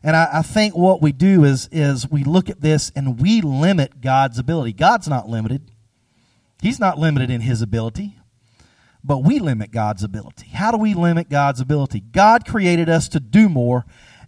And 0.02 0.14
I, 0.14 0.28
I, 0.30 0.42
think 0.42 0.76
what 0.76 1.00
we 1.00 1.12
do 1.12 1.42
is, 1.44 1.70
is 1.72 2.10
we 2.10 2.22
look 2.22 2.50
at 2.50 2.60
this 2.60 2.92
and 2.94 3.18
we 3.18 3.40
limit 3.40 4.02
God's 4.02 4.38
ability. 4.38 4.74
God's 4.74 5.08
not 5.08 5.26
limited. 5.26 5.62
He's 6.60 6.78
not 6.78 6.98
limited 6.98 7.30
in 7.30 7.40
his 7.40 7.62
ability, 7.62 8.18
but 9.02 9.24
we 9.24 9.38
limit 9.38 9.70
God's 9.70 10.02
ability. 10.02 10.48
How 10.48 10.70
do 10.70 10.76
we 10.76 10.92
limit 10.92 11.30
God's 11.30 11.62
ability? 11.62 12.00
God 12.00 12.44
created 12.44 12.90
us 12.90 13.08
to 13.08 13.20
do 13.20 13.48
more, 13.48 13.86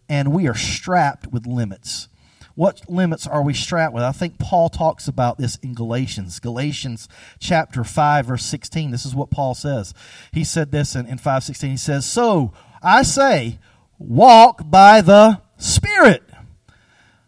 and 0.08 0.32
we 0.32 0.48
are 0.48 0.54
strapped 0.54 1.26
with 1.26 1.46
limits. 1.46 2.08
What 2.56 2.88
limits 2.88 3.26
are 3.26 3.42
we 3.42 3.52
strapped 3.52 3.94
with? 3.94 4.02
I 4.02 4.12
think 4.12 4.38
Paul 4.38 4.70
talks 4.70 5.08
about 5.08 5.36
this 5.36 5.56
in 5.56 5.75
Galatians. 5.75 6.40
Galatians 6.40 7.06
chapter 7.38 7.84
5, 7.84 8.26
verse 8.26 8.46
16. 8.46 8.90
This 8.90 9.04
is 9.04 9.14
what 9.14 9.30
Paul 9.30 9.54
says. 9.54 9.92
He 10.32 10.42
said 10.42 10.72
this 10.72 10.96
in, 10.96 11.04
in 11.06 11.18
516. 11.18 11.70
He 11.70 11.76
says, 11.76 12.06
So 12.06 12.54
I 12.82 13.02
say, 13.02 13.58
walk 13.98 14.70
by 14.70 15.02
the 15.02 15.42
Spirit. 15.58 16.22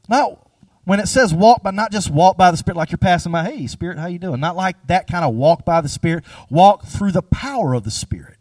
Now, 0.09 0.47
when 0.85 0.99
it 0.99 1.09
says 1.09 1.35
walk 1.35 1.63
by, 1.63 1.73
not 1.73 1.93
just 1.93 2.11
walk 2.11 2.39
by 2.39 2.51
the 2.51 2.57
Spirit 2.57 2.79
like 2.79 2.91
you're 2.91 2.97
passing 2.97 3.31
by, 3.31 3.45
hey, 3.45 3.67
Spirit, 3.67 3.99
how 3.99 4.07
you 4.07 4.19
doing? 4.19 4.41
Not 4.41 4.57
like 4.57 4.77
that 4.87 5.07
kind 5.07 5.27
of 5.27 5.35
walk 5.35 5.67
by 5.67 5.83
the 5.83 5.91
Spirit. 5.91 6.25
Walk 6.49 6.87
through 6.87 7.13
the 7.13 7.23
power 7.23 7.75
of 7.75 7.85
the 7.85 7.91
Spirit. 7.91 8.38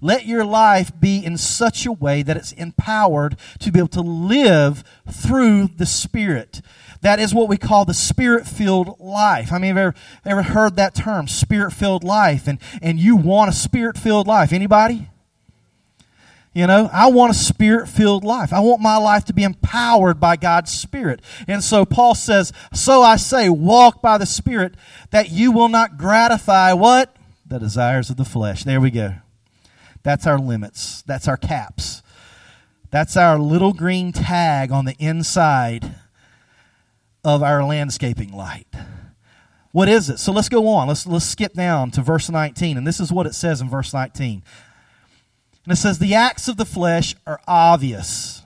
Let 0.00 0.26
your 0.26 0.44
life 0.44 0.92
be 0.98 1.24
in 1.24 1.36
such 1.36 1.86
a 1.86 1.92
way 1.92 2.22
that 2.22 2.36
it's 2.36 2.52
empowered 2.52 3.36
to 3.60 3.72
be 3.72 3.78
able 3.78 3.88
to 3.88 4.00
live 4.00 4.84
through 5.10 5.68
the 5.76 5.86
Spirit. 5.86 6.60
That 7.02 7.18
is 7.18 7.34
what 7.34 7.48
we 7.48 7.56
call 7.56 7.86
the 7.86 7.94
spirit 7.94 8.46
filled 8.46 9.00
life. 9.00 9.52
I 9.52 9.58
mean, 9.58 9.74
have 9.74 9.78
ever, 9.78 9.94
ever 10.26 10.42
heard 10.42 10.76
that 10.76 10.94
term, 10.94 11.28
spirit 11.28 11.72
filled 11.72 12.04
life? 12.04 12.46
And, 12.46 12.58
and 12.82 12.98
you 12.98 13.16
want 13.16 13.48
a 13.48 13.54
spirit 13.54 13.96
filled 13.96 14.26
life. 14.26 14.52
Anybody? 14.52 15.08
You 16.52 16.66
know, 16.66 16.90
I 16.92 17.08
want 17.10 17.30
a 17.30 17.34
spirit 17.34 17.88
filled 17.88 18.24
life. 18.24 18.52
I 18.52 18.58
want 18.60 18.82
my 18.82 18.96
life 18.96 19.24
to 19.26 19.32
be 19.32 19.44
empowered 19.44 20.18
by 20.18 20.34
God's 20.34 20.72
Spirit. 20.72 21.20
And 21.46 21.62
so 21.62 21.84
Paul 21.84 22.16
says, 22.16 22.52
So 22.74 23.02
I 23.02 23.16
say, 23.16 23.48
walk 23.48 24.02
by 24.02 24.18
the 24.18 24.26
Spirit, 24.26 24.74
that 25.10 25.30
you 25.30 25.52
will 25.52 25.68
not 25.68 25.96
gratify 25.96 26.72
what? 26.72 27.14
The 27.46 27.58
desires 27.58 28.10
of 28.10 28.16
the 28.16 28.24
flesh. 28.24 28.64
There 28.64 28.80
we 28.80 28.90
go. 28.90 29.14
That's 30.02 30.26
our 30.26 30.38
limits. 30.38 31.02
That's 31.02 31.28
our 31.28 31.36
caps. 31.36 32.02
That's 32.90 33.16
our 33.16 33.38
little 33.38 33.72
green 33.72 34.12
tag 34.12 34.72
on 34.72 34.84
the 34.84 34.96
inside 34.98 35.94
of 37.24 37.42
our 37.42 37.62
landscaping 37.64 38.32
light. 38.32 38.66
What 39.72 39.88
is 39.88 40.10
it? 40.10 40.18
So 40.18 40.32
let's 40.32 40.48
go 40.48 40.66
on. 40.68 40.88
Let's, 40.88 41.06
let's 41.06 41.26
skip 41.26 41.52
down 41.52 41.92
to 41.92 42.02
verse 42.02 42.28
19. 42.28 42.76
And 42.76 42.86
this 42.86 42.98
is 42.98 43.12
what 43.12 43.26
it 43.26 43.34
says 43.34 43.60
in 43.60 43.68
verse 43.68 43.94
19. 43.94 44.42
And 45.64 45.72
it 45.72 45.76
says, 45.76 45.98
The 45.98 46.14
acts 46.14 46.48
of 46.48 46.56
the 46.56 46.64
flesh 46.64 47.14
are 47.26 47.40
obvious. 47.46 48.42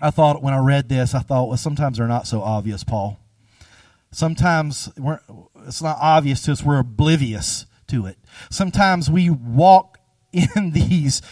I 0.00 0.10
thought 0.10 0.42
when 0.42 0.54
I 0.54 0.58
read 0.58 0.88
this, 0.88 1.14
I 1.14 1.20
thought, 1.20 1.48
well, 1.48 1.58
sometimes 1.58 1.98
they're 1.98 2.06
not 2.06 2.26
so 2.26 2.40
obvious, 2.40 2.84
Paul. 2.84 3.18
Sometimes 4.12 4.90
it's 5.66 5.82
not 5.82 5.98
obvious 6.00 6.42
to 6.42 6.52
us, 6.52 6.62
we're 6.64 6.78
oblivious 6.78 7.66
to 7.88 8.06
it. 8.06 8.16
Sometimes 8.50 9.10
we 9.10 9.28
walk 9.28 9.89
in 10.32 10.70
these 10.72 11.22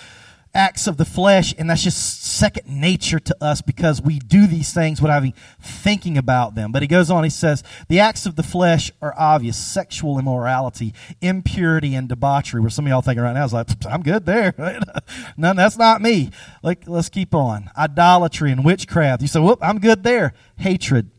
acts 0.54 0.86
of 0.86 0.96
the 0.96 1.04
flesh, 1.04 1.54
and 1.58 1.68
that's 1.68 1.82
just 1.82 2.22
second 2.22 2.68
nature 2.68 3.20
to 3.20 3.36
us 3.40 3.60
because 3.60 4.00
we 4.00 4.18
do 4.18 4.46
these 4.46 4.72
things 4.72 5.00
without 5.00 5.22
even 5.22 5.34
thinking 5.60 6.16
about 6.16 6.54
them. 6.54 6.72
But 6.72 6.82
he 6.82 6.88
goes 6.88 7.10
on, 7.10 7.24
he 7.24 7.30
says, 7.30 7.62
The 7.88 8.00
acts 8.00 8.26
of 8.26 8.36
the 8.36 8.42
flesh 8.42 8.90
are 9.00 9.14
obvious 9.16 9.56
sexual 9.56 10.18
immorality, 10.18 10.94
impurity, 11.20 11.94
and 11.94 12.08
debauchery. 12.08 12.60
Where 12.60 12.70
some 12.70 12.86
of 12.86 12.90
y'all 12.90 13.02
thinking 13.02 13.22
right 13.22 13.34
now 13.34 13.44
is 13.44 13.52
like, 13.52 13.68
I'm 13.86 14.02
good 14.02 14.26
there. 14.26 14.54
no, 15.36 15.54
that's 15.54 15.76
not 15.76 16.00
me. 16.00 16.30
Like, 16.62 16.88
let's 16.88 17.08
keep 17.08 17.34
on. 17.34 17.70
Idolatry 17.76 18.50
and 18.50 18.64
witchcraft. 18.64 19.22
You 19.22 19.28
say, 19.28 19.40
Whoop, 19.40 19.58
I'm 19.62 19.78
good 19.78 20.02
there. 20.02 20.34
Hatred. 20.56 21.10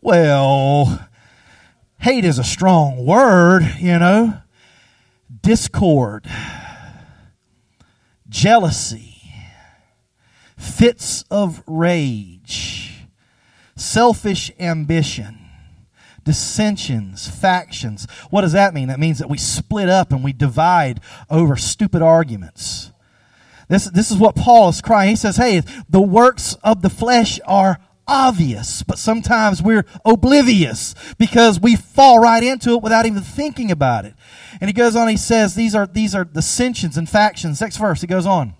Well, 0.00 1.08
hate 2.00 2.24
is 2.24 2.38
a 2.38 2.44
strong 2.44 3.04
word, 3.06 3.62
you 3.80 3.98
know. 3.98 4.40
Discord 5.42 6.26
jealousy, 8.28 9.14
fits 10.56 11.24
of 11.30 11.62
rage, 11.66 13.06
selfish 13.76 14.50
ambition, 14.58 15.38
dissensions, 16.24 17.28
factions. 17.28 18.06
What 18.30 18.42
does 18.42 18.52
that 18.52 18.74
mean? 18.74 18.88
That 18.88 19.00
means 19.00 19.18
that 19.18 19.30
we 19.30 19.38
split 19.38 19.88
up 19.88 20.12
and 20.12 20.22
we 20.22 20.32
divide 20.32 21.00
over 21.30 21.56
stupid 21.56 22.02
arguments. 22.02 22.92
This, 23.68 23.84
this 23.86 24.10
is 24.10 24.16
what 24.16 24.34
Paul 24.34 24.70
is 24.70 24.80
crying. 24.80 25.10
He 25.10 25.16
says, 25.16 25.36
Hey, 25.36 25.62
the 25.88 26.00
works 26.00 26.54
of 26.64 26.82
the 26.82 26.90
flesh 26.90 27.38
are 27.46 27.78
obvious, 28.06 28.82
but 28.82 28.98
sometimes 28.98 29.62
we're 29.62 29.84
oblivious 30.04 30.94
because 31.18 31.60
we 31.60 31.76
fall 31.76 32.18
right 32.18 32.42
into 32.42 32.70
it 32.70 32.82
without 32.82 33.06
even 33.06 33.22
thinking 33.22 33.70
about 33.70 34.06
it. 34.06 34.14
And 34.60 34.68
he 34.68 34.72
goes 34.72 34.96
on, 34.96 35.08
he 35.08 35.16
says, 35.16 35.54
these 35.54 35.74
are, 35.74 35.86
these 35.86 36.14
are 36.14 36.24
dissensions 36.24 36.96
and 36.96 37.08
factions. 37.08 37.60
Next 37.60 37.76
verse, 37.76 38.00
he 38.00 38.06
goes 38.06 38.26
on. 38.26 38.54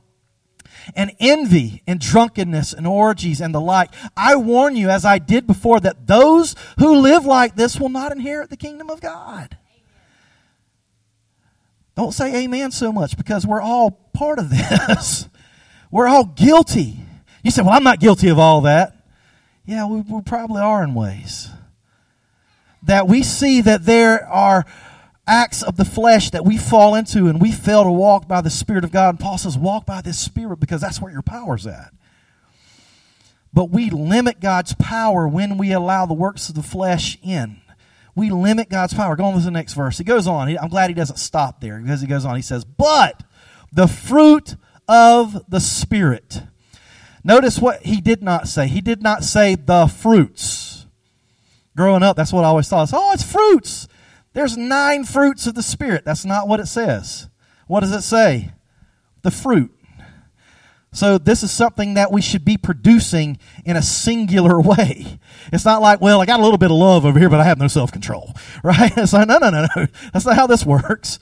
And 0.95 1.13
envy 1.21 1.83
and 1.87 2.01
drunkenness 2.01 2.73
and 2.73 2.87
orgies 2.87 3.41
and 3.41 3.55
the 3.55 3.61
like. 3.61 3.91
I 4.17 4.37
warn 4.37 4.77
you, 4.77 4.89
as 4.89 5.05
I 5.05 5.19
did 5.19 5.47
before, 5.47 5.81
that 5.81 6.07
those 6.07 6.55
who 6.79 6.97
live 6.97 7.27
like 7.27 7.57
this 7.57 7.79
will 7.79 7.89
not 7.89 8.13
inherit 8.13 8.49
the 8.51 8.57
kingdom 8.57 8.89
of 8.89 9.01
God. 9.01 9.59
Don't 11.95 12.13
say 12.13 12.45
amen 12.45 12.71
so 12.71 12.93
much 12.93 13.17
because 13.17 13.45
we're 13.45 13.61
all 13.61 13.91
part 13.91 14.39
of 14.39 14.51
this. 14.89 15.29
we're 15.91 16.07
all 16.07 16.25
guilty. 16.25 16.97
You 17.43 17.51
say, 17.51 17.63
well, 17.63 17.73
I'm 17.73 17.85
not 17.85 17.99
guilty 18.01 18.29
of 18.29 18.39
all 18.39 18.63
that. 18.63 18.95
Yeah, 19.67 19.87
we, 19.87 20.01
we 20.01 20.23
probably 20.23 20.63
are 20.63 20.83
in 20.83 20.95
ways. 20.95 21.51
That 22.85 23.09
we 23.09 23.23
see 23.23 23.61
that 23.63 23.85
there 23.85 24.27
are 24.27 24.65
acts 25.29 25.63
of 25.63 25.77
the 25.77 25.85
flesh 25.85 26.31
that 26.31 26.45
we 26.45 26.57
fall 26.57 26.95
into 26.95 27.29
and 27.29 27.41
we 27.41 27.53
fail 27.53 27.85
to 27.85 27.91
walk 27.91 28.27
by 28.27 28.41
the 28.41 28.51
Spirit 28.51 28.85
of 28.85 28.91
God. 28.91 29.11
And 29.11 29.21
Paul 29.21 29.39
says, 29.39 29.57
walk 29.57 29.87
by 29.87 30.01
this 30.01 30.19
Spirit 30.19 30.59
because 30.59 30.81
that's 30.81 31.01
where 31.01 31.13
your 31.13 31.23
power's 31.23 31.67
at. 31.67 31.93
But 33.53 33.71
we 33.71 33.91
limit 33.91 34.41
God's 34.41 34.75
power 34.75 35.29
when 35.29 35.59
we 35.59 35.73
allow 35.73 36.07
the 36.07 36.15
works 36.15 36.49
of 36.49 36.55
the 36.55 36.63
flesh 36.63 37.19
in. 37.23 37.61
We 38.15 38.31
limit 38.31 38.69
God's 38.69 38.95
power. 38.95 39.15
Go 39.15 39.25
on 39.25 39.35
to 39.35 39.41
the 39.41 39.51
next 39.51 39.75
verse. 39.75 39.99
He 39.99 40.05
goes 40.05 40.27
on. 40.27 40.49
I'm 40.59 40.69
glad 40.69 40.91
he 40.91 40.95
doesn't 40.95 41.19
stop 41.19 41.61
there 41.61 41.79
because 41.79 42.01
he 42.01 42.07
goes 42.07 42.25
on. 42.25 42.35
He 42.35 42.43
says, 42.43 42.65
But 42.65 43.23
the 43.73 43.87
fruit 43.87 44.57
of 44.89 45.45
the 45.49 45.61
Spirit 45.61 46.43
Notice 47.29 47.59
what 47.59 47.83
he 47.83 48.01
did 48.01 48.23
not 48.23 48.49
say. 48.49 48.69
He 48.69 48.81
did 48.81 49.03
not 49.03 49.25
say 49.25 49.55
the 49.55 49.87
fruits. 49.87 50.87
Growing 51.77 52.03
up, 52.03 52.17
that's 52.17 52.33
what 52.33 52.45
I 52.45 52.49
always 52.49 52.69
thought. 52.69 52.91
Oh, 52.93 53.13
it's 53.13 53.23
fruits. 53.23 53.87
There's 54.33 54.57
nine 54.57 55.05
fruits 55.05 55.47
of 55.47 55.55
the 55.55 55.63
Spirit. 55.63 56.05
That's 56.05 56.25
not 56.25 56.49
what 56.49 56.61
it 56.61 56.67
says. 56.67 57.29
What 57.67 57.81
does 57.81 57.93
it 57.93 58.03
say? 58.03 58.53
The 59.23 59.31
fruit. 59.31 59.73
So 60.93 61.19
this 61.19 61.43
is 61.43 61.51
something 61.51 61.95
that 61.95 62.11
we 62.11 62.23
should 62.23 62.45
be 62.45 62.57
producing 62.57 63.39
in 63.65 63.77
a 63.77 63.83
singular 63.83 64.61
way. 64.61 65.19
It's 65.53 65.65
not 65.65 65.83
like, 65.83 66.01
well, 66.01 66.21
I 66.21 66.27
got 66.27 66.41
a 66.41 66.43
little 66.43 66.59
bit 66.59 66.71
of 66.71 66.77
love 66.77 67.05
over 67.05 67.19
here, 67.19 67.29
but 67.29 67.41
I 67.41 67.45
have 67.45 67.59
no 67.59 67.69
self 67.69 67.93
control, 67.93 68.35
right? 68.63 68.97
It's 68.97 69.13
like, 69.13 69.29
no, 69.29 69.39
no, 69.39 69.51
no, 69.51 69.67
no. 69.77 69.87
That's 70.13 70.27
not 70.27 70.37
how 70.37 70.47
this 70.47 70.65
works. 70.65 71.19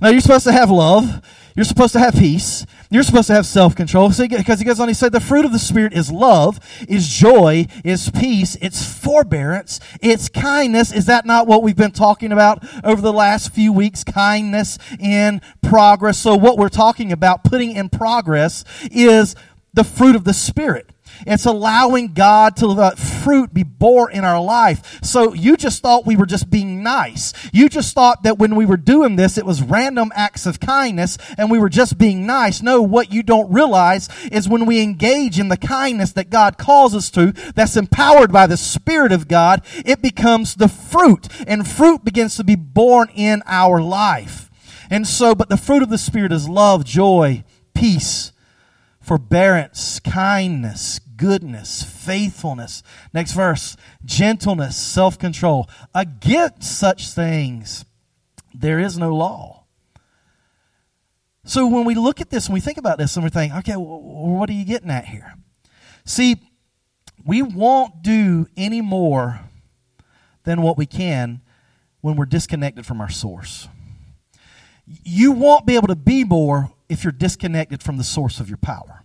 No, 0.00 0.08
you're 0.08 0.20
supposed 0.20 0.44
to 0.44 0.52
have 0.52 0.70
love. 0.70 1.22
You're 1.54 1.64
supposed 1.64 1.92
to 1.92 1.98
have 1.98 2.14
peace. 2.14 2.64
You're 2.90 3.02
supposed 3.02 3.26
to 3.26 3.34
have 3.34 3.44
self 3.44 3.74
control. 3.76 4.08
Because 4.08 4.58
he 4.58 4.64
goes 4.64 4.80
on, 4.80 4.88
he 4.88 4.94
said, 4.94 5.12
the 5.12 5.20
fruit 5.20 5.44
of 5.44 5.52
the 5.52 5.58
Spirit 5.58 5.92
is 5.92 6.10
love, 6.10 6.58
is 6.88 7.06
joy, 7.08 7.66
is 7.84 8.08
peace, 8.10 8.56
it's 8.62 8.84
forbearance, 8.84 9.78
it's 10.00 10.28
kindness. 10.28 10.92
Is 10.92 11.06
that 11.06 11.26
not 11.26 11.46
what 11.46 11.62
we've 11.62 11.76
been 11.76 11.92
talking 11.92 12.32
about 12.32 12.64
over 12.84 13.02
the 13.02 13.12
last 13.12 13.52
few 13.52 13.72
weeks? 13.72 14.04
Kindness 14.04 14.78
in 14.98 15.40
progress. 15.62 16.18
So, 16.18 16.34
what 16.34 16.56
we're 16.56 16.68
talking 16.68 17.12
about, 17.12 17.44
putting 17.44 17.72
in 17.72 17.88
progress, 17.88 18.64
is 18.90 19.34
the 19.74 19.84
fruit 19.84 20.16
of 20.16 20.24
the 20.24 20.34
Spirit. 20.34 20.90
It's 21.26 21.46
allowing 21.46 22.12
God 22.12 22.56
to 22.56 22.66
let 22.66 22.98
fruit 22.98 23.52
be 23.52 23.62
born 23.62 24.12
in 24.12 24.24
our 24.24 24.40
life. 24.40 25.00
So 25.02 25.34
you 25.34 25.56
just 25.56 25.82
thought 25.82 26.06
we 26.06 26.16
were 26.16 26.26
just 26.26 26.50
being 26.50 26.82
nice. 26.82 27.32
You 27.52 27.68
just 27.68 27.94
thought 27.94 28.22
that 28.22 28.38
when 28.38 28.56
we 28.56 28.66
were 28.66 28.76
doing 28.76 29.16
this, 29.16 29.38
it 29.38 29.46
was 29.46 29.62
random 29.62 30.12
acts 30.14 30.46
of 30.46 30.60
kindness 30.60 31.18
and 31.36 31.50
we 31.50 31.58
were 31.58 31.68
just 31.68 31.98
being 31.98 32.26
nice. 32.26 32.62
No, 32.62 32.82
what 32.82 33.12
you 33.12 33.22
don't 33.22 33.52
realize 33.52 34.08
is 34.30 34.48
when 34.48 34.66
we 34.66 34.80
engage 34.80 35.38
in 35.38 35.48
the 35.48 35.56
kindness 35.56 36.12
that 36.12 36.30
God 36.30 36.58
calls 36.58 36.94
us 36.94 37.10
to, 37.10 37.32
that's 37.54 37.76
empowered 37.76 38.32
by 38.32 38.46
the 38.46 38.56
Spirit 38.56 39.12
of 39.12 39.28
God, 39.28 39.62
it 39.84 40.02
becomes 40.02 40.54
the 40.54 40.68
fruit 40.68 41.28
and 41.46 41.66
fruit 41.66 42.04
begins 42.04 42.36
to 42.36 42.44
be 42.44 42.56
born 42.56 43.08
in 43.14 43.42
our 43.46 43.80
life. 43.80 44.50
And 44.90 45.06
so, 45.06 45.34
but 45.34 45.48
the 45.48 45.56
fruit 45.56 45.82
of 45.82 45.90
the 45.90 45.98
Spirit 45.98 46.32
is 46.32 46.48
love, 46.48 46.84
joy, 46.84 47.44
peace, 47.74 48.32
forbearance, 49.00 50.00
kindness, 50.00 50.98
goodness, 51.20 51.82
faithfulness. 51.82 52.82
Next 53.12 53.32
verse, 53.32 53.76
gentleness, 54.06 54.74
self 54.76 55.18
control. 55.18 55.68
Against 55.94 56.78
such 56.78 57.10
things, 57.10 57.84
there 58.54 58.78
is 58.78 58.96
no 58.96 59.14
law. 59.14 59.64
So 61.44 61.66
when 61.66 61.84
we 61.84 61.94
look 61.94 62.22
at 62.22 62.30
this 62.30 62.46
and 62.46 62.54
we 62.54 62.60
think 62.60 62.78
about 62.78 62.96
this 62.96 63.16
and 63.16 63.24
we 63.24 63.30
think, 63.30 63.52
okay, 63.52 63.76
well, 63.76 64.00
what 64.00 64.48
are 64.48 64.54
you 64.54 64.64
getting 64.64 64.90
at 64.90 65.04
here? 65.04 65.34
See, 66.06 66.36
we 67.24 67.42
won't 67.42 68.02
do 68.02 68.46
any 68.56 68.80
more 68.80 69.40
than 70.44 70.62
what 70.62 70.78
we 70.78 70.86
can 70.86 71.42
when 72.00 72.16
we're 72.16 72.24
disconnected 72.24 72.86
from 72.86 73.00
our 73.00 73.10
source. 73.10 73.68
You 74.86 75.32
won't 75.32 75.66
be 75.66 75.76
able 75.76 75.88
to 75.88 75.96
be 75.96 76.24
more 76.24 76.72
if 76.88 77.04
you're 77.04 77.12
disconnected 77.12 77.82
from 77.82 77.98
the 77.98 78.04
source 78.04 78.40
of 78.40 78.48
your 78.48 78.58
power. 78.58 78.99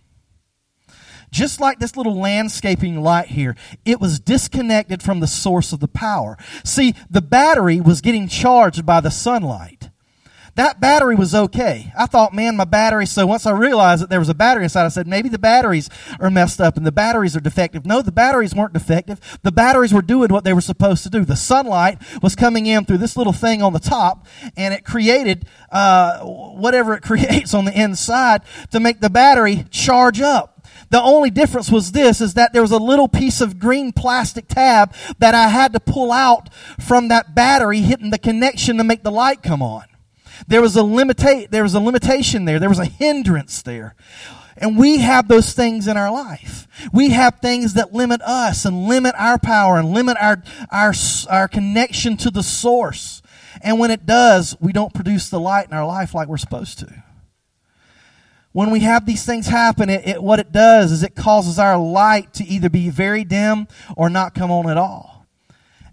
Just 1.30 1.60
like 1.60 1.78
this 1.78 1.96
little 1.96 2.18
landscaping 2.18 3.00
light 3.02 3.28
here, 3.28 3.56
it 3.84 4.00
was 4.00 4.18
disconnected 4.20 5.02
from 5.02 5.20
the 5.20 5.26
source 5.26 5.72
of 5.72 5.80
the 5.80 5.88
power. 5.88 6.36
See, 6.64 6.94
the 7.10 7.22
battery 7.22 7.80
was 7.80 8.00
getting 8.00 8.28
charged 8.28 8.86
by 8.86 9.00
the 9.00 9.10
sunlight. 9.10 9.90
that 10.54 10.80
battery 10.80 11.14
was 11.14 11.34
okay. 11.34 11.92
I 11.98 12.06
thought, 12.06 12.32
man, 12.32 12.56
my 12.56 12.64
battery. 12.64 13.04
So 13.04 13.26
once 13.26 13.44
I 13.44 13.50
realized 13.50 14.02
that 14.02 14.08
there 14.08 14.18
was 14.18 14.30
a 14.30 14.34
battery 14.34 14.64
inside, 14.64 14.86
I 14.86 14.88
said, 14.88 15.06
maybe 15.06 15.28
the 15.28 15.38
batteries 15.38 15.90
are 16.18 16.30
messed 16.30 16.62
up 16.62 16.78
and 16.78 16.86
the 16.86 16.92
batteries 16.92 17.36
are 17.36 17.40
defective. 17.40 17.84
No, 17.84 18.00
the 18.00 18.10
batteries 18.10 18.54
weren't 18.54 18.72
defective. 18.72 19.20
The 19.42 19.52
batteries 19.52 19.92
were 19.92 20.00
doing 20.00 20.32
what 20.32 20.44
they 20.44 20.54
were 20.54 20.62
supposed 20.62 21.02
to 21.02 21.10
do. 21.10 21.26
The 21.26 21.36
sunlight 21.36 21.98
was 22.22 22.34
coming 22.34 22.64
in 22.64 22.86
through 22.86 22.98
this 22.98 23.18
little 23.18 23.34
thing 23.34 23.62
on 23.62 23.74
the 23.74 23.78
top, 23.78 24.26
and 24.56 24.72
it 24.72 24.82
created 24.82 25.46
uh, 25.70 26.20
whatever 26.20 26.94
it 26.94 27.02
creates 27.10 27.52
on 27.52 27.66
the 27.66 27.78
inside 27.78 28.40
to 28.70 28.80
make 28.80 29.00
the 29.00 29.10
battery 29.10 29.66
charge 29.70 30.22
up. 30.22 30.55
The 30.90 31.02
only 31.02 31.30
difference 31.30 31.70
was 31.70 31.92
this, 31.92 32.20
is 32.20 32.34
that 32.34 32.52
there 32.52 32.62
was 32.62 32.70
a 32.70 32.78
little 32.78 33.08
piece 33.08 33.40
of 33.40 33.58
green 33.58 33.92
plastic 33.92 34.48
tab 34.48 34.94
that 35.18 35.34
I 35.34 35.48
had 35.48 35.72
to 35.72 35.80
pull 35.80 36.12
out 36.12 36.52
from 36.80 37.08
that 37.08 37.34
battery 37.34 37.80
hitting 37.80 38.10
the 38.10 38.18
connection 38.18 38.76
to 38.78 38.84
make 38.84 39.02
the 39.02 39.10
light 39.10 39.42
come 39.42 39.62
on. 39.62 39.84
There 40.46 40.62
was 40.62 40.76
a 40.76 40.80
limita- 40.80 41.50
there 41.50 41.62
was 41.62 41.74
a 41.74 41.80
limitation 41.80 42.44
there. 42.44 42.58
There 42.58 42.68
was 42.68 42.78
a 42.78 42.84
hindrance 42.84 43.62
there. 43.62 43.94
And 44.58 44.78
we 44.78 44.98
have 44.98 45.28
those 45.28 45.52
things 45.52 45.86
in 45.86 45.96
our 45.96 46.10
life. 46.10 46.66
We 46.92 47.10
have 47.10 47.40
things 47.40 47.74
that 47.74 47.92
limit 47.92 48.22
us 48.22 48.64
and 48.64 48.88
limit 48.88 49.14
our 49.18 49.38
power 49.38 49.78
and 49.78 49.90
limit 49.90 50.16
our, 50.18 50.42
our, 50.70 50.94
our 51.28 51.48
connection 51.48 52.16
to 52.18 52.30
the 52.30 52.42
source. 52.42 53.22
And 53.60 53.78
when 53.78 53.90
it 53.90 54.06
does, 54.06 54.56
we 54.60 54.72
don't 54.72 54.94
produce 54.94 55.28
the 55.28 55.40
light 55.40 55.66
in 55.66 55.74
our 55.74 55.86
life 55.86 56.14
like 56.14 56.28
we're 56.28 56.38
supposed 56.38 56.78
to 56.78 57.02
when 58.56 58.70
we 58.70 58.80
have 58.80 59.04
these 59.04 59.22
things 59.26 59.48
happen, 59.48 59.90
it, 59.90 60.08
it, 60.08 60.22
what 60.22 60.40
it 60.40 60.50
does 60.50 60.90
is 60.90 61.02
it 61.02 61.14
causes 61.14 61.58
our 61.58 61.76
light 61.76 62.32
to 62.32 62.44
either 62.46 62.70
be 62.70 62.88
very 62.88 63.22
dim 63.22 63.68
or 63.98 64.08
not 64.08 64.34
come 64.34 64.50
on 64.50 64.70
at 64.70 64.78
all. 64.78 65.26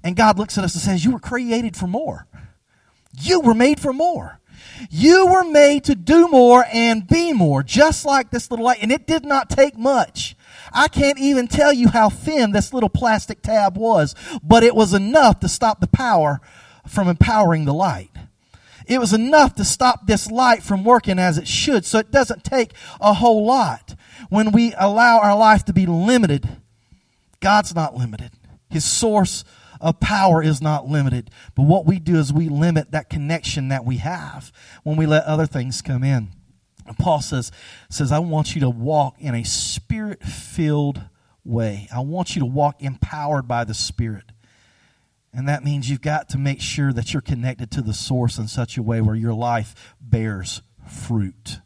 And 0.02 0.16
God 0.16 0.40
looks 0.40 0.58
at 0.58 0.64
us 0.64 0.74
and 0.74 0.82
says, 0.82 1.04
You 1.04 1.12
were 1.12 1.20
created 1.20 1.76
for 1.76 1.88
more. 1.88 2.26
You 3.20 3.42
were 3.42 3.54
made 3.54 3.82
for 3.82 3.92
more. 3.92 4.40
You 4.90 5.28
were 5.28 5.44
made 5.44 5.84
to 5.84 5.96
do 5.96 6.30
more 6.30 6.64
and 6.72 7.06
be 7.06 7.34
more, 7.34 7.64
just 7.64 8.06
like 8.06 8.32
this 8.32 8.50
little 8.50 8.64
light. 8.64 8.80
And 8.82 8.94
it 8.94 9.06
did 9.06 9.26
not 9.26 9.50
take 9.50 9.78
much. 9.78 10.38
I 10.72 10.88
can't 10.88 11.20
even 11.20 11.50
tell 11.50 11.74
you 11.74 11.90
how 11.90 12.10
thin 12.10 12.52
this 12.52 12.72
little 12.72 12.88
plastic 12.88 13.42
tab 13.42 13.76
was, 13.76 14.16
but 14.42 14.64
it 14.64 14.74
was 14.74 14.94
enough 14.94 15.42
to 15.42 15.50
stop 15.50 15.82
the 15.82 15.88
power 15.88 16.40
from 16.88 17.10
empowering 17.10 17.66
the 17.66 17.74
light. 17.74 18.13
It 18.88 19.00
was 19.00 19.14
enough 19.14 19.56
to 19.56 19.64
stop 19.64 20.08
this 20.08 20.30
light 20.30 20.64
from 20.64 20.84
working 20.84 21.20
as 21.20 21.38
it 21.38 21.48
should. 21.48 21.86
So 21.86 22.00
it 22.00 22.12
doesn't 22.12 22.44
take 22.44 22.72
a 23.00 23.14
whole 23.14 23.46
lot. 23.46 23.96
When 24.30 24.52
we 24.52 24.74
allow 24.78 25.20
our 25.20 25.38
life 25.38 25.66
to 25.66 25.74
be 25.74 25.86
limited, 25.86 26.48
God's 27.40 27.76
not 27.76 27.96
limited. 27.96 28.32
His 28.70 28.86
source 28.86 29.44
of 29.80 30.00
power 30.00 30.42
is 30.42 30.62
not 30.62 30.88
limited. 30.88 31.30
But 31.56 31.64
what 31.64 31.86
we 31.86 32.00
do 32.00 32.18
is 32.18 32.32
we 32.32 32.50
limit 32.50 32.92
that 32.92 33.10
connection 33.10 33.68
that 33.70 33.86
we 33.86 33.98
have 33.98 34.52
when 34.84 34.96
we 34.96 35.06
let 35.06 35.26
other 35.26 35.46
things 35.46 35.82
come 35.82 36.04
in. 36.04 36.30
And 36.86 36.98
Paul 36.98 37.22
says, 37.22 37.52
says, 37.90 38.12
I 38.12 38.20
want 38.20 38.56
you 38.56 38.62
to 38.62 38.70
walk 38.70 39.16
in 39.20 39.36
a 39.36 39.44
spirit 39.44 40.24
filled 40.24 41.02
way. 41.46 41.88
I 41.94 42.00
want 42.00 42.36
you 42.36 42.40
to 42.42 42.46
walk 42.46 42.82
empowered 42.82 43.48
by 43.48 43.64
the 43.64 43.74
Spirit. 43.74 44.26
And 45.34 45.48
that 45.48 45.64
means 45.64 45.90
you've 45.90 46.02
got 46.02 46.30
to 46.30 46.38
make 46.38 46.62
sure 46.62 46.94
that 46.94 47.12
you're 47.12 47.22
connected 47.22 47.72
to 47.72 47.82
the 47.82 47.94
source 47.94 48.38
in 48.38 48.48
such 48.48 48.78
a 48.78 48.84
way 48.84 49.02
where 49.02 49.16
your 49.16 49.34
life 49.34 49.96
bears 50.00 50.62
fruit. 50.88 51.60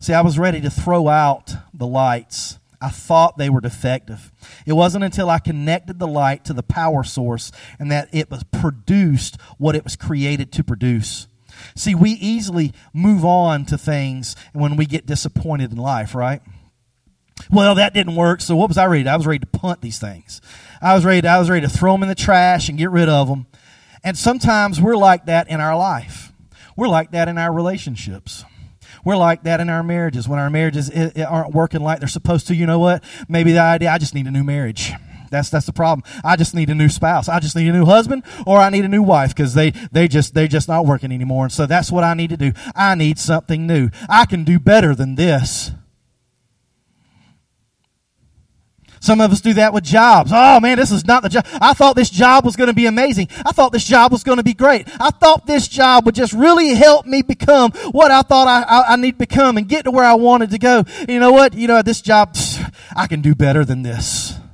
See, 0.00 0.12
I 0.12 0.22
was 0.22 0.38
ready 0.38 0.60
to 0.62 0.70
throw 0.70 1.06
out 1.06 1.54
the 1.72 1.86
lights. 1.86 2.58
I 2.80 2.88
thought 2.88 3.38
they 3.38 3.48
were 3.48 3.60
defective. 3.60 4.32
It 4.66 4.72
wasn't 4.72 5.04
until 5.04 5.30
I 5.30 5.38
connected 5.38 6.00
the 6.00 6.08
light 6.08 6.44
to 6.46 6.52
the 6.52 6.64
power 6.64 7.04
source 7.04 7.52
and 7.78 7.92
that 7.92 8.08
it 8.12 8.28
was 8.28 8.42
produced 8.42 9.40
what 9.58 9.76
it 9.76 9.84
was 9.84 9.94
created 9.94 10.50
to 10.52 10.64
produce. 10.64 11.28
See, 11.76 11.94
we 11.94 12.10
easily 12.10 12.72
move 12.92 13.24
on 13.24 13.64
to 13.66 13.78
things 13.78 14.34
when 14.52 14.74
we 14.74 14.84
get 14.86 15.06
disappointed 15.06 15.70
in 15.70 15.78
life, 15.78 16.12
right? 16.12 16.42
Well, 17.50 17.76
that 17.76 17.94
didn't 17.94 18.16
work, 18.16 18.40
so 18.40 18.56
what 18.56 18.68
was 18.68 18.78
I 18.78 18.86
ready? 18.86 19.08
I 19.08 19.16
was 19.16 19.26
ready 19.26 19.40
to 19.40 19.46
punt 19.46 19.80
these 19.80 19.98
things. 19.98 20.40
I 20.82 20.94
was 20.94 21.04
ready 21.04 21.22
to, 21.22 21.28
I 21.28 21.38
was 21.38 21.48
ready 21.48 21.64
to 21.66 21.72
throw 21.72 21.92
them 21.92 22.02
in 22.02 22.08
the 22.08 22.14
trash 22.14 22.68
and 22.68 22.76
get 22.76 22.90
rid 22.90 23.08
of 23.08 23.28
them. 23.28 23.46
And 24.02 24.18
sometimes 24.18 24.80
we're 24.80 24.96
like 24.96 25.26
that 25.26 25.48
in 25.48 25.60
our 25.60 25.76
life. 25.76 26.32
We're 26.76 26.88
like 26.88 27.12
that 27.12 27.28
in 27.28 27.38
our 27.38 27.52
relationships. 27.52 28.44
We're 29.04 29.16
like 29.16 29.44
that 29.44 29.60
in 29.60 29.68
our 29.68 29.82
marriages. 29.82 30.28
When 30.28 30.38
our 30.38 30.50
marriages 30.50 30.90
aren't 30.90 31.54
working 31.54 31.82
like 31.82 32.00
they're 32.00 32.08
supposed 32.08 32.48
to, 32.48 32.54
you 32.54 32.66
know 32.66 32.80
what? 32.80 33.04
Maybe 33.28 33.52
the 33.52 33.60
idea, 33.60 33.90
I 33.90 33.98
just 33.98 34.14
need 34.14 34.26
a 34.26 34.30
new 34.30 34.44
marriage. 34.44 34.92
That's 35.30 35.48
that's 35.48 35.64
the 35.64 35.72
problem. 35.72 36.04
I 36.22 36.36
just 36.36 36.54
need 36.54 36.68
a 36.68 36.74
new 36.74 36.90
spouse. 36.90 37.26
I 37.26 37.40
just 37.40 37.56
need 37.56 37.66
a 37.68 37.72
new 37.72 37.86
husband, 37.86 38.22
or 38.46 38.58
I 38.58 38.68
need 38.68 38.84
a 38.84 38.88
new 38.88 39.02
wife 39.02 39.34
because 39.34 39.54
they 39.54 39.70
they 39.90 40.06
just 40.06 40.34
they're 40.34 40.46
just 40.46 40.68
not 40.68 40.84
working 40.84 41.10
anymore. 41.10 41.44
And 41.44 41.52
so 41.52 41.64
that's 41.64 41.90
what 41.90 42.04
I 42.04 42.12
need 42.12 42.28
to 42.30 42.36
do. 42.36 42.52
I 42.76 42.94
need 42.94 43.18
something 43.18 43.66
new. 43.66 43.88
I 44.10 44.26
can 44.26 44.44
do 44.44 44.58
better 44.58 44.94
than 44.94 45.14
this. 45.14 45.70
Some 49.02 49.20
of 49.20 49.32
us 49.32 49.40
do 49.40 49.52
that 49.54 49.74
with 49.74 49.82
jobs. 49.82 50.30
Oh 50.32 50.60
man, 50.60 50.78
this 50.78 50.92
is 50.92 51.04
not 51.04 51.24
the 51.24 51.28
job. 51.28 51.44
I 51.54 51.74
thought 51.74 51.96
this 51.96 52.08
job 52.08 52.44
was 52.44 52.54
going 52.54 52.68
to 52.68 52.72
be 52.72 52.86
amazing. 52.86 53.26
I 53.44 53.50
thought 53.50 53.72
this 53.72 53.82
job 53.84 54.12
was 54.12 54.22
going 54.22 54.36
to 54.36 54.44
be 54.44 54.54
great. 54.54 54.88
I 55.00 55.10
thought 55.10 55.44
this 55.44 55.66
job 55.66 56.06
would 56.06 56.14
just 56.14 56.32
really 56.32 56.74
help 56.74 57.04
me 57.04 57.22
become 57.22 57.72
what 57.90 58.12
I 58.12 58.22
thought 58.22 58.46
I, 58.46 58.62
I, 58.62 58.92
I 58.92 58.96
need 58.96 59.12
to 59.12 59.18
become 59.18 59.56
and 59.56 59.68
get 59.68 59.86
to 59.86 59.90
where 59.90 60.04
I 60.04 60.14
wanted 60.14 60.50
to 60.50 60.58
go. 60.58 60.84
You 61.08 61.18
know 61.18 61.32
what? 61.32 61.52
You 61.52 61.66
know, 61.66 61.82
this 61.82 62.00
job, 62.00 62.36
I 62.96 63.08
can 63.08 63.22
do 63.22 63.34
better 63.34 63.64
than 63.64 63.82
this. 63.82 64.34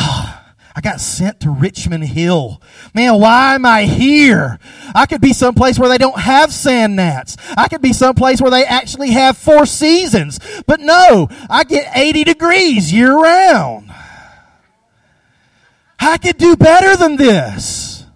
Ah. 0.00 0.37
I 0.78 0.80
got 0.80 1.00
sent 1.00 1.40
to 1.40 1.50
Richmond 1.50 2.04
Hill. 2.04 2.62
Man, 2.94 3.20
why 3.20 3.56
am 3.56 3.66
I 3.66 3.82
here? 3.82 4.60
I 4.94 5.06
could 5.06 5.20
be 5.20 5.32
someplace 5.32 5.76
where 5.76 5.88
they 5.88 5.98
don't 5.98 6.20
have 6.20 6.52
sand 6.52 6.94
gnats. 6.94 7.36
I 7.56 7.66
could 7.66 7.82
be 7.82 7.92
someplace 7.92 8.40
where 8.40 8.52
they 8.52 8.64
actually 8.64 9.10
have 9.10 9.36
four 9.36 9.66
seasons. 9.66 10.38
But 10.68 10.78
no, 10.78 11.30
I 11.50 11.64
get 11.64 11.90
80 11.96 12.22
degrees 12.22 12.92
year 12.92 13.12
round. 13.12 13.90
I 15.98 16.16
could 16.16 16.38
do 16.38 16.54
better 16.54 16.94
than 16.96 17.16
this. 17.16 18.06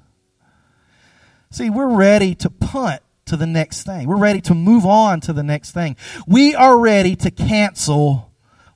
See, 1.51 1.69
we're 1.69 1.97
ready 1.97 2.37
to 2.37 2.49
punt 2.49 3.03
to 3.25 3.37
the 3.37 3.49
next 3.49 3.83
thing. 3.83 4.07
We're 4.07 4.15
ready 4.15 4.41
to 4.43 4.55
move 4.55 4.87
on 4.87 5.21
to 5.23 5.33
the 5.33 5.43
next 5.43 5.73
thing. 5.73 5.97
We 6.29 6.55
are 6.55 6.79
ready 6.79 7.17
to 7.17 7.33
cancel 7.33 8.32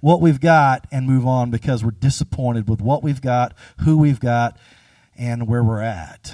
what 0.06 0.20
we've 0.20 0.40
got 0.40 0.86
and 0.92 1.04
move 1.04 1.26
on 1.26 1.50
because 1.50 1.82
we're 1.82 1.90
disappointed 1.90 2.68
with 2.68 2.80
what 2.80 3.02
we've 3.02 3.20
got, 3.20 3.52
who 3.80 3.98
we've 3.98 4.20
got, 4.20 4.56
and 5.18 5.48
where 5.48 5.64
we're 5.64 5.80
at. 5.80 6.32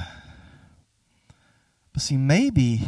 But 1.95 2.03
see, 2.03 2.19
maybe 2.19 2.83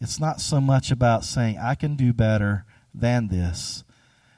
it's 0.00 0.18
not 0.18 0.40
so 0.40 0.58
much 0.58 0.90
about 0.90 1.22
saying, 1.22 1.58
I 1.58 1.74
can 1.74 1.96
do 1.96 2.14
better 2.14 2.64
than 2.94 3.28
this, 3.28 3.84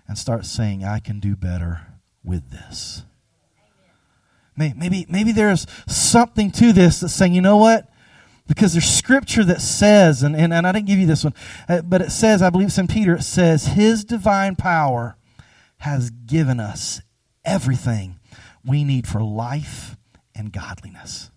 and 0.09 0.19
start 0.19 0.47
saying, 0.47 0.83
I 0.83 0.99
can 0.99 1.21
do 1.21 1.37
better 1.37 1.83
with 2.25 2.51
this. 2.51 3.05
Maybe, 4.57 5.07
maybe 5.09 5.31
there's 5.31 5.65
something 5.87 6.51
to 6.51 6.73
this 6.73 6.99
that's 6.99 7.15
saying, 7.15 7.35
you 7.35 7.41
know 7.41 7.59
what? 7.59 7.89
Because 8.49 8.73
there's 8.73 8.91
scripture 8.91 9.45
that 9.45 9.61
says, 9.61 10.25
and, 10.25 10.35
and, 10.35 10.53
and 10.53 10.67
I 10.67 10.73
didn't 10.73 10.89
give 10.89 10.99
you 10.99 11.07
this 11.07 11.23
one, 11.23 11.35
uh, 11.69 11.83
but 11.83 12.03
it 12.03 12.11
says, 12.11 12.43
I 12.43 12.51
believe 12.51 12.67
it's 12.67 12.79
in 12.79 12.89
Peter, 12.89 13.15
it 13.15 13.23
says, 13.23 13.69
His 13.69 14.03
divine 14.03 14.57
power 14.57 15.15
has 15.79 16.11
given 16.11 16.61
us 16.61 17.01
everything 17.45 18.19
we 18.65 18.85
need 18.85 19.07
for 19.07 19.23
life 19.23 19.97
and 20.35 20.53
godliness. 20.53 21.31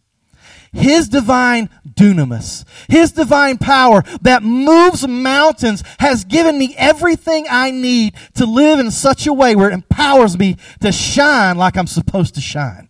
His 0.73 1.09
divine 1.09 1.69
dunamis, 1.87 2.63
His 2.87 3.11
divine 3.11 3.57
power 3.57 4.03
that 4.21 4.41
moves 4.41 5.05
mountains 5.07 5.83
has 5.99 6.23
given 6.23 6.57
me 6.57 6.73
everything 6.77 7.45
I 7.49 7.71
need 7.71 8.15
to 8.35 8.45
live 8.45 8.79
in 8.79 8.89
such 8.91 9.27
a 9.27 9.33
way 9.33 9.55
where 9.55 9.69
it 9.69 9.73
empowers 9.73 10.37
me 10.37 10.57
to 10.79 10.91
shine 10.91 11.57
like 11.57 11.77
I'm 11.77 11.87
supposed 11.87 12.35
to 12.35 12.41
shine. 12.41 12.89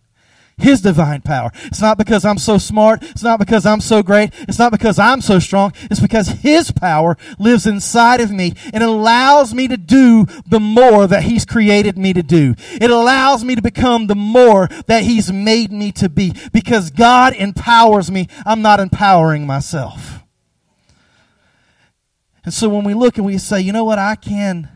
His 0.61 0.81
divine 0.81 1.21
power. 1.21 1.51
It's 1.65 1.81
not 1.81 1.97
because 1.97 2.23
I'm 2.23 2.37
so 2.37 2.57
smart. 2.57 3.03
It's 3.03 3.23
not 3.23 3.39
because 3.39 3.65
I'm 3.65 3.81
so 3.81 4.03
great. 4.03 4.31
It's 4.47 4.59
not 4.59 4.71
because 4.71 4.99
I'm 4.99 5.21
so 5.21 5.39
strong. 5.39 5.73
It's 5.89 5.99
because 5.99 6.27
His 6.27 6.71
power 6.71 7.17
lives 7.39 7.65
inside 7.65 8.21
of 8.21 8.31
me 8.31 8.53
and 8.73 8.83
allows 8.83 9.53
me 9.53 9.67
to 9.67 9.77
do 9.77 10.25
the 10.47 10.59
more 10.59 11.07
that 11.07 11.23
He's 11.23 11.45
created 11.45 11.97
me 11.97 12.13
to 12.13 12.23
do. 12.23 12.55
It 12.73 12.91
allows 12.91 13.43
me 13.43 13.55
to 13.55 13.61
become 13.61 14.07
the 14.07 14.15
more 14.15 14.67
that 14.87 15.03
He's 15.03 15.31
made 15.31 15.71
me 15.71 15.91
to 15.93 16.09
be 16.09 16.33
because 16.53 16.91
God 16.91 17.33
empowers 17.33 18.11
me. 18.11 18.27
I'm 18.45 18.61
not 18.61 18.79
empowering 18.79 19.45
myself. 19.45 20.19
And 22.43 22.53
so 22.53 22.69
when 22.69 22.83
we 22.83 22.93
look 22.93 23.17
and 23.17 23.25
we 23.25 23.37
say, 23.37 23.61
you 23.61 23.71
know 23.71 23.83
what, 23.83 23.99
I 23.99 24.15
can 24.15 24.69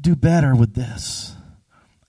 do 0.00 0.14
better 0.14 0.54
with 0.54 0.74
this. 0.74 1.34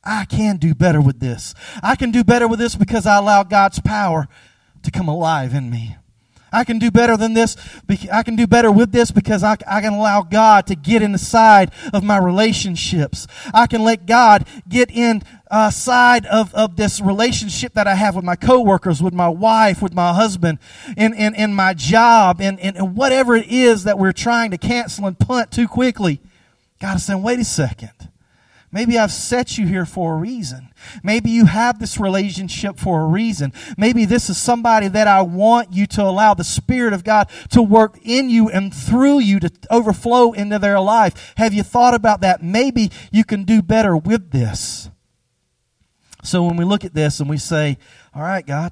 I 0.04 0.26
can 0.26 0.58
do 0.58 0.74
better 0.74 1.02
with 1.02 1.20
this. 1.20 1.54
I 1.84 1.96
can 1.96 2.12
do 2.12 2.24
better 2.24 2.48
with 2.48 2.60
this 2.60 2.76
because 2.76 3.06
I 3.06 3.18
allow 3.18 3.44
God's 3.44 3.80
power 3.80 4.28
to 4.84 4.92
come 4.92 5.08
alive 5.08 5.54
in 5.54 5.70
me. 5.70 5.98
I 6.54 6.66
can 6.66 6.80
do 6.80 6.92
better 6.92 7.16
than 7.16 7.34
this. 7.34 7.56
I 8.12 8.24
can 8.24 8.36
do 8.36 8.46
better 8.46 8.72
with 8.72 8.92
this 8.92 9.10
because 9.12 9.42
I, 9.42 9.56
I, 9.66 9.80
can 9.80 9.94
allow 9.94 10.22
God 10.22 10.68
to 10.68 10.76
get 10.76 11.02
inside 11.02 11.72
of 11.94 12.04
my 12.04 12.18
relationships. 12.18 13.26
I 13.54 13.68
can 13.68 13.84
let 13.84 14.06
God 14.06 14.46
get 14.68 14.92
in 14.92 15.24
uh, 15.50 15.72
of, 16.30 16.54
of 16.54 16.76
this 16.76 17.00
relationship 17.00 17.74
that 17.76 17.88
I 17.88 17.96
have 17.96 18.16
with 18.16 18.26
my 18.26 18.36
coworkers, 18.36 19.02
with 19.02 19.14
my 19.14 19.30
wife, 19.30 19.82
with 19.82 19.94
my 19.94 20.14
husband, 20.14 20.60
in, 20.98 21.14
in, 21.14 21.36
in 21.36 21.54
my 21.54 21.74
job, 21.74 22.42
and 22.42 22.60
in, 22.60 22.76
in, 22.76 22.96
whatever 22.96 23.36
it 23.36 23.48
is 23.48 23.86
that 23.86 23.98
we're 23.98 24.12
trying 24.12 24.52
to 24.52 24.58
cancel 24.58 25.08
and 25.08 25.18
punt 25.18 25.52
too 25.52 25.70
quickly. 25.70 26.20
God 26.82 26.98
is 26.98 27.06
saying, 27.06 27.24
wait 27.24 27.40
a 27.40 27.46
second. 27.46 28.11
Maybe 28.72 28.98
I've 28.98 29.12
set 29.12 29.58
you 29.58 29.68
here 29.68 29.86
for 29.86 30.14
a 30.14 30.18
reason. 30.18 30.70
Maybe 31.04 31.30
you 31.30 31.46
have 31.46 31.80
this 31.80 32.00
relationship 32.00 32.80
for 32.80 33.02
a 33.02 33.06
reason. 33.06 33.52
Maybe 33.78 34.06
this 34.06 34.30
is 34.30 34.38
somebody 34.38 34.88
that 34.88 35.08
I 35.08 35.22
want 35.22 35.74
you 35.74 35.86
to 35.88 36.04
allow 36.04 36.34
the 36.34 36.46
Spirit 36.46 36.94
of 36.94 37.04
God 37.04 37.30
to 37.50 37.62
work 37.62 38.00
in 38.02 38.30
you 38.30 38.50
and 38.50 38.74
through 38.74 39.20
you 39.20 39.40
to 39.42 39.52
overflow 39.70 40.32
into 40.32 40.58
their 40.58 40.80
life. 40.80 41.34
Have 41.36 41.54
you 41.54 41.64
thought 41.64 41.94
about 41.94 42.22
that? 42.22 42.42
Maybe 42.42 42.92
you 43.12 43.26
can 43.26 43.44
do 43.44 43.62
better 43.62 43.98
with 43.98 44.32
this. 44.32 44.90
So 46.24 46.44
when 46.44 46.56
we 46.56 46.64
look 46.64 46.86
at 46.86 46.94
this 46.94 47.20
and 47.20 47.30
we 47.30 47.38
say, 47.38 47.78
all 48.16 48.22
right, 48.22 48.46
God, 48.46 48.72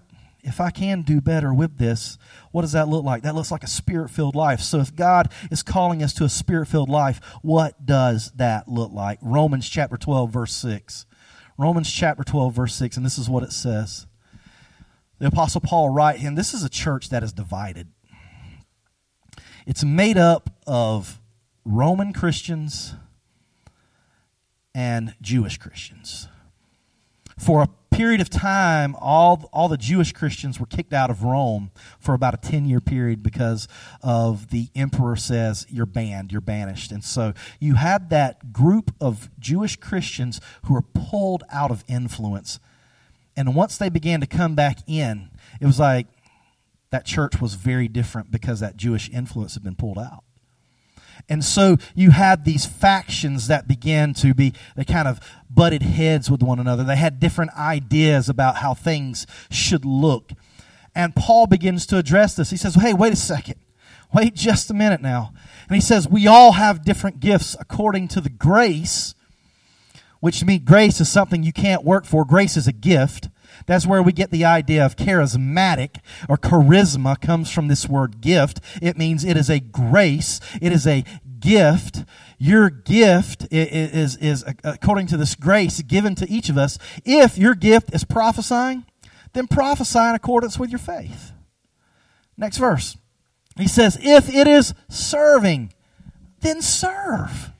if 0.49 0.59
I 0.59 0.71
can 0.71 1.03
do 1.03 1.21
better 1.21 1.53
with 1.53 1.77
this, 1.77 2.17
what 2.51 2.61
does 2.63 2.71
that 2.71 2.87
look 2.87 3.05
like? 3.05 3.21
That 3.21 3.35
looks 3.35 3.51
like 3.51 3.63
a 3.63 3.67
spirit 3.67 4.09
filled 4.09 4.33
life. 4.33 4.61
So 4.61 4.79
if 4.79 4.95
God 4.95 5.31
is 5.51 5.61
calling 5.61 6.01
us 6.01 6.11
to 6.15 6.23
a 6.23 6.29
spirit 6.29 6.67
filled 6.67 6.89
life, 6.89 7.21
what 7.43 7.85
does 7.85 8.31
that 8.31 8.67
look 8.67 8.91
like? 8.91 9.19
Romans 9.21 9.69
chapter 9.69 9.95
12, 9.95 10.31
verse 10.31 10.55
6. 10.55 11.05
Romans 11.55 11.91
chapter 11.91 12.23
12, 12.23 12.53
verse 12.55 12.73
6, 12.73 12.97
and 12.97 13.05
this 13.05 13.19
is 13.19 13.29
what 13.29 13.43
it 13.43 13.51
says. 13.51 14.07
The 15.19 15.27
Apostle 15.27 15.61
Paul 15.61 15.89
writes, 15.89 16.23
and 16.23 16.35
this 16.35 16.55
is 16.55 16.63
a 16.63 16.69
church 16.69 17.09
that 17.09 17.21
is 17.21 17.31
divided. 17.31 17.89
It's 19.67 19.83
made 19.83 20.17
up 20.17 20.49
of 20.65 21.21
Roman 21.63 22.11
Christians 22.11 22.95
and 24.73 25.13
Jewish 25.21 25.59
Christians 25.59 26.28
for 27.39 27.63
a 27.63 27.69
period 27.89 28.21
of 28.21 28.29
time, 28.29 28.95
all, 28.99 29.49
all 29.51 29.67
the 29.67 29.77
Jewish 29.77 30.11
Christians 30.11 30.59
were 30.59 30.65
kicked 30.65 30.93
out 30.93 31.09
of 31.09 31.23
Rome 31.23 31.71
for 31.99 32.13
about 32.13 32.33
a 32.33 32.37
10 32.37 32.65
year 32.65 32.79
period 32.79 33.23
because 33.23 33.67
of 34.01 34.51
the 34.51 34.69
emperor 34.75 35.15
says, 35.15 35.65
You're 35.69 35.85
banned, 35.85 36.31
you're 36.31 36.41
banished. 36.41 36.91
And 36.91 37.03
so 37.03 37.33
you 37.59 37.75
had 37.75 38.09
that 38.09 38.53
group 38.53 38.91
of 39.01 39.29
Jewish 39.39 39.75
Christians 39.75 40.39
who 40.65 40.75
were 40.75 40.81
pulled 40.81 41.43
out 41.51 41.71
of 41.71 41.83
influence. 41.87 42.59
And 43.35 43.55
once 43.55 43.77
they 43.77 43.89
began 43.89 44.19
to 44.21 44.27
come 44.27 44.55
back 44.55 44.79
in, 44.85 45.29
it 45.59 45.65
was 45.65 45.79
like 45.79 46.07
that 46.91 47.05
church 47.05 47.41
was 47.41 47.53
very 47.53 47.87
different 47.87 48.31
because 48.31 48.59
that 48.59 48.75
Jewish 48.75 49.09
influence 49.09 49.53
had 49.53 49.63
been 49.63 49.75
pulled 49.75 49.97
out. 49.99 50.23
And 51.29 51.45
so 51.45 51.77
you 51.93 52.09
had 52.09 52.43
these 52.43 52.65
factions 52.65 53.47
that 53.47 53.67
began 53.67 54.13
to 54.15 54.33
be, 54.33 54.53
they 54.75 54.83
kind 54.83 55.07
of 55.07 55.19
butted 55.49 55.83
heads 55.83 56.29
with 56.29 56.41
one 56.41 56.59
another. 56.59 56.83
They 56.83 56.95
had 56.95 57.19
different 57.19 57.51
ideas 57.53 58.29
about 58.29 58.57
how 58.57 58.73
things 58.73 59.27
should 59.51 59.85
look. 59.85 60.31
And 60.95 61.15
Paul 61.15 61.45
begins 61.45 61.85
to 61.87 61.97
address 61.97 62.35
this. 62.35 62.49
He 62.49 62.57
says, 62.57 62.75
hey, 62.75 62.93
wait 62.93 63.13
a 63.13 63.15
second. 63.15 63.55
Wait 64.11 64.33
just 64.33 64.71
a 64.71 64.73
minute 64.73 65.01
now. 65.01 65.31
And 65.67 65.75
he 65.75 65.81
says, 65.81 66.09
we 66.09 66.25
all 66.25 66.53
have 66.53 66.83
different 66.83 67.19
gifts 67.19 67.55
according 67.59 68.07
to 68.09 68.21
the 68.21 68.29
grace, 68.29 69.13
which 70.19 70.43
means 70.43 70.63
grace 70.65 70.99
is 70.99 71.09
something 71.09 71.43
you 71.43 71.53
can't 71.53 71.83
work 71.83 72.05
for. 72.05 72.25
Grace 72.25 72.57
is 72.57 72.67
a 72.67 72.73
gift. 72.73 73.29
That's 73.65 73.85
where 73.85 74.01
we 74.01 74.11
get 74.11 74.31
the 74.31 74.45
idea 74.45 74.85
of 74.85 74.95
charismatic 74.95 75.97
or 76.27 76.37
charisma 76.37 77.19
comes 77.19 77.51
from 77.51 77.67
this 77.67 77.87
word 77.87 78.21
gift. 78.21 78.59
It 78.81 78.97
means 78.97 79.23
it 79.23 79.37
is 79.37 79.49
a 79.49 79.59
grace. 79.59 80.39
It 80.61 80.71
is 80.71 80.87
a 80.87 81.03
gift. 81.39 82.03
Your 82.37 82.69
gift 82.69 83.47
is, 83.51 84.15
is, 84.15 84.17
is 84.17 84.45
according 84.63 85.07
to 85.07 85.17
this 85.17 85.35
grace 85.35 85.81
given 85.81 86.15
to 86.15 86.29
each 86.29 86.49
of 86.49 86.57
us. 86.57 86.77
If 87.05 87.37
your 87.37 87.55
gift 87.55 87.93
is 87.93 88.03
prophesying, 88.03 88.85
then 89.33 89.47
prophesy 89.47 89.99
in 89.99 90.15
accordance 90.15 90.57
with 90.57 90.69
your 90.69 90.79
faith. 90.79 91.31
Next 92.37 92.57
verse. 92.57 92.97
He 93.57 93.67
says, 93.67 93.97
if 94.01 94.33
it 94.33 94.47
is 94.47 94.73
serving, 94.89 95.73
then 96.39 96.61
serve. 96.61 97.51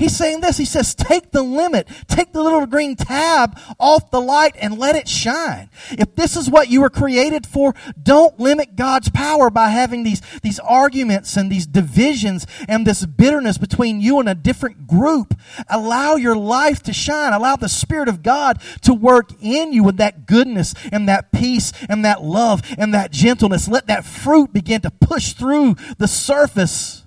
He's 0.00 0.16
saying 0.16 0.40
this. 0.40 0.56
He 0.56 0.64
says, 0.64 0.94
take 0.94 1.30
the 1.30 1.42
limit, 1.42 1.86
take 2.08 2.32
the 2.32 2.42
little 2.42 2.64
green 2.64 2.96
tab 2.96 3.60
off 3.78 4.10
the 4.10 4.20
light 4.20 4.56
and 4.58 4.78
let 4.78 4.96
it 4.96 5.06
shine. 5.06 5.68
If 5.90 6.16
this 6.16 6.38
is 6.38 6.48
what 6.48 6.70
you 6.70 6.80
were 6.80 6.88
created 6.88 7.46
for, 7.46 7.74
don't 8.02 8.40
limit 8.40 8.76
God's 8.76 9.10
power 9.10 9.50
by 9.50 9.68
having 9.68 10.02
these, 10.02 10.22
these 10.42 10.58
arguments 10.58 11.36
and 11.36 11.52
these 11.52 11.66
divisions 11.66 12.46
and 12.66 12.86
this 12.86 13.04
bitterness 13.04 13.58
between 13.58 14.00
you 14.00 14.18
and 14.20 14.28
a 14.28 14.34
different 14.34 14.86
group. 14.86 15.38
Allow 15.68 16.16
your 16.16 16.34
life 16.34 16.82
to 16.84 16.94
shine. 16.94 17.34
Allow 17.34 17.56
the 17.56 17.68
Spirit 17.68 18.08
of 18.08 18.22
God 18.22 18.62
to 18.80 18.94
work 18.94 19.32
in 19.42 19.74
you 19.74 19.84
with 19.84 19.98
that 19.98 20.24
goodness 20.24 20.74
and 20.90 21.06
that 21.10 21.30
peace 21.30 21.74
and 21.90 22.06
that 22.06 22.22
love 22.22 22.62
and 22.78 22.94
that 22.94 23.12
gentleness. 23.12 23.68
Let 23.68 23.86
that 23.88 24.06
fruit 24.06 24.54
begin 24.54 24.80
to 24.80 24.90
push 24.90 25.34
through 25.34 25.76
the 25.98 26.08
surface 26.08 26.99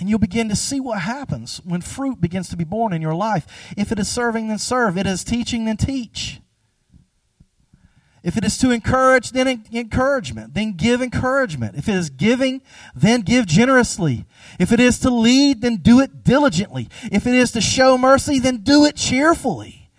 and 0.00 0.08
you'll 0.08 0.18
begin 0.18 0.48
to 0.48 0.56
see 0.56 0.80
what 0.80 1.02
happens 1.02 1.60
when 1.62 1.82
fruit 1.82 2.22
begins 2.22 2.48
to 2.48 2.56
be 2.56 2.64
born 2.64 2.94
in 2.94 3.02
your 3.02 3.14
life. 3.14 3.46
If 3.76 3.92
it 3.92 3.98
is 3.98 4.08
serving, 4.08 4.48
then 4.48 4.58
serve. 4.58 4.96
If 4.96 5.06
it 5.06 5.10
is 5.10 5.22
teaching, 5.22 5.66
then 5.66 5.76
teach. 5.76 6.40
If 8.22 8.38
it 8.38 8.44
is 8.44 8.56
to 8.58 8.70
encourage, 8.70 9.32
then 9.32 9.66
encouragement. 9.72 10.54
Then 10.54 10.72
give 10.72 11.02
encouragement. 11.02 11.76
If 11.76 11.86
it 11.86 11.94
is 11.94 12.08
giving, 12.08 12.62
then 12.94 13.20
give 13.20 13.46
generously. 13.46 14.24
If 14.58 14.72
it 14.72 14.80
is 14.80 14.98
to 15.00 15.10
lead, 15.10 15.60
then 15.60 15.76
do 15.76 16.00
it 16.00 16.24
diligently. 16.24 16.88
If 17.12 17.26
it 17.26 17.34
is 17.34 17.52
to 17.52 17.60
show 17.60 17.98
mercy, 17.98 18.38
then 18.38 18.58
do 18.58 18.86
it 18.86 18.96
cheerfully. 18.96 19.90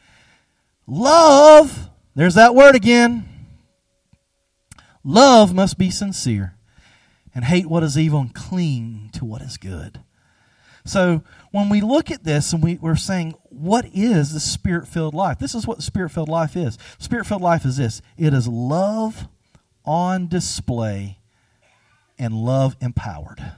Love, 0.88 1.90
there's 2.16 2.36
that 2.36 2.56
word 2.56 2.76
again. 2.76 3.28
Love 5.04 5.54
must 5.54 5.78
be 5.78 5.92
sincere 5.92 6.56
and 7.34 7.46
hate 7.46 7.68
what 7.68 7.84
is 7.84 7.98
evil 7.98 8.20
and 8.20 8.34
cling 8.34 9.10
to 9.14 9.26
what 9.26 9.42
is 9.42 9.58
good. 9.58 10.02
So 10.86 11.24
when 11.52 11.70
we 11.70 11.82
look 11.82 12.10
at 12.10 12.24
this 12.24 12.54
and 12.54 12.64
we, 12.64 12.76
we're 12.76 12.96
saying, 12.96 13.36
what 13.50 13.86
is 13.94 14.34
the 14.34 14.40
spirit 14.40 14.88
filled 14.88 15.14
life? 15.14 15.38
This 15.40 15.54
is 15.54 15.68
what 15.68 15.78
the 15.78 15.84
spirit 15.84 16.10
filled 16.10 16.30
life 16.30 16.56
is. 16.56 16.78
Spirit 16.98 17.26
filled 17.26 17.42
life 17.42 17.66
is 17.66 17.78
this 17.78 18.02
it 18.18 18.34
is 18.34 18.48
love 18.48 19.28
on 19.86 20.28
display 20.28 21.20
and 22.18 22.34
love 22.34 22.76
empowered 22.82 23.54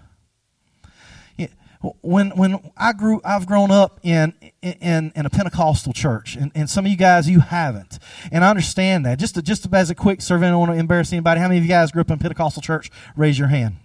when 2.02 2.30
when 2.32 2.72
I 2.78 2.93
grew, 2.93 3.19
I've 3.26 3.46
grown 3.46 3.69
up 3.69 4.00
in 4.04 4.34
in, 4.62 5.12
in 5.15 5.26
a 5.26 5.30
Pentecostal 5.30 5.91
church, 5.93 6.36
and, 6.36 6.52
and 6.56 6.69
some 6.69 6.86
of 6.86 6.91
you 6.91 6.98
guys 6.98 7.30
you 7.30 7.41
haven't, 7.41 8.00
and 8.32 8.43
I 8.43 8.50
understand 8.50 9.06
that. 9.06 9.19
Just 9.19 9.36
to, 9.36 9.41
just 9.41 9.67
as 9.74 9.89
a 9.89 9.96
quick 9.96 10.22
survey, 10.22 10.48
I 10.48 10.52
don't 10.52 10.60
want 10.60 10.72
to 10.72 10.78
embarrass 10.78 11.12
anybody. 11.12 11.41
How 11.41 11.48
many 11.48 11.58
of 11.58 11.63
you 11.63 11.69
guys 11.69 11.91
grew 11.91 12.02
up 12.02 12.12
in 12.12 12.19
Pentecostal 12.19 12.62
church? 12.62 12.89
Raise 13.17 13.38
your 13.38 13.50
hand. 13.50 13.76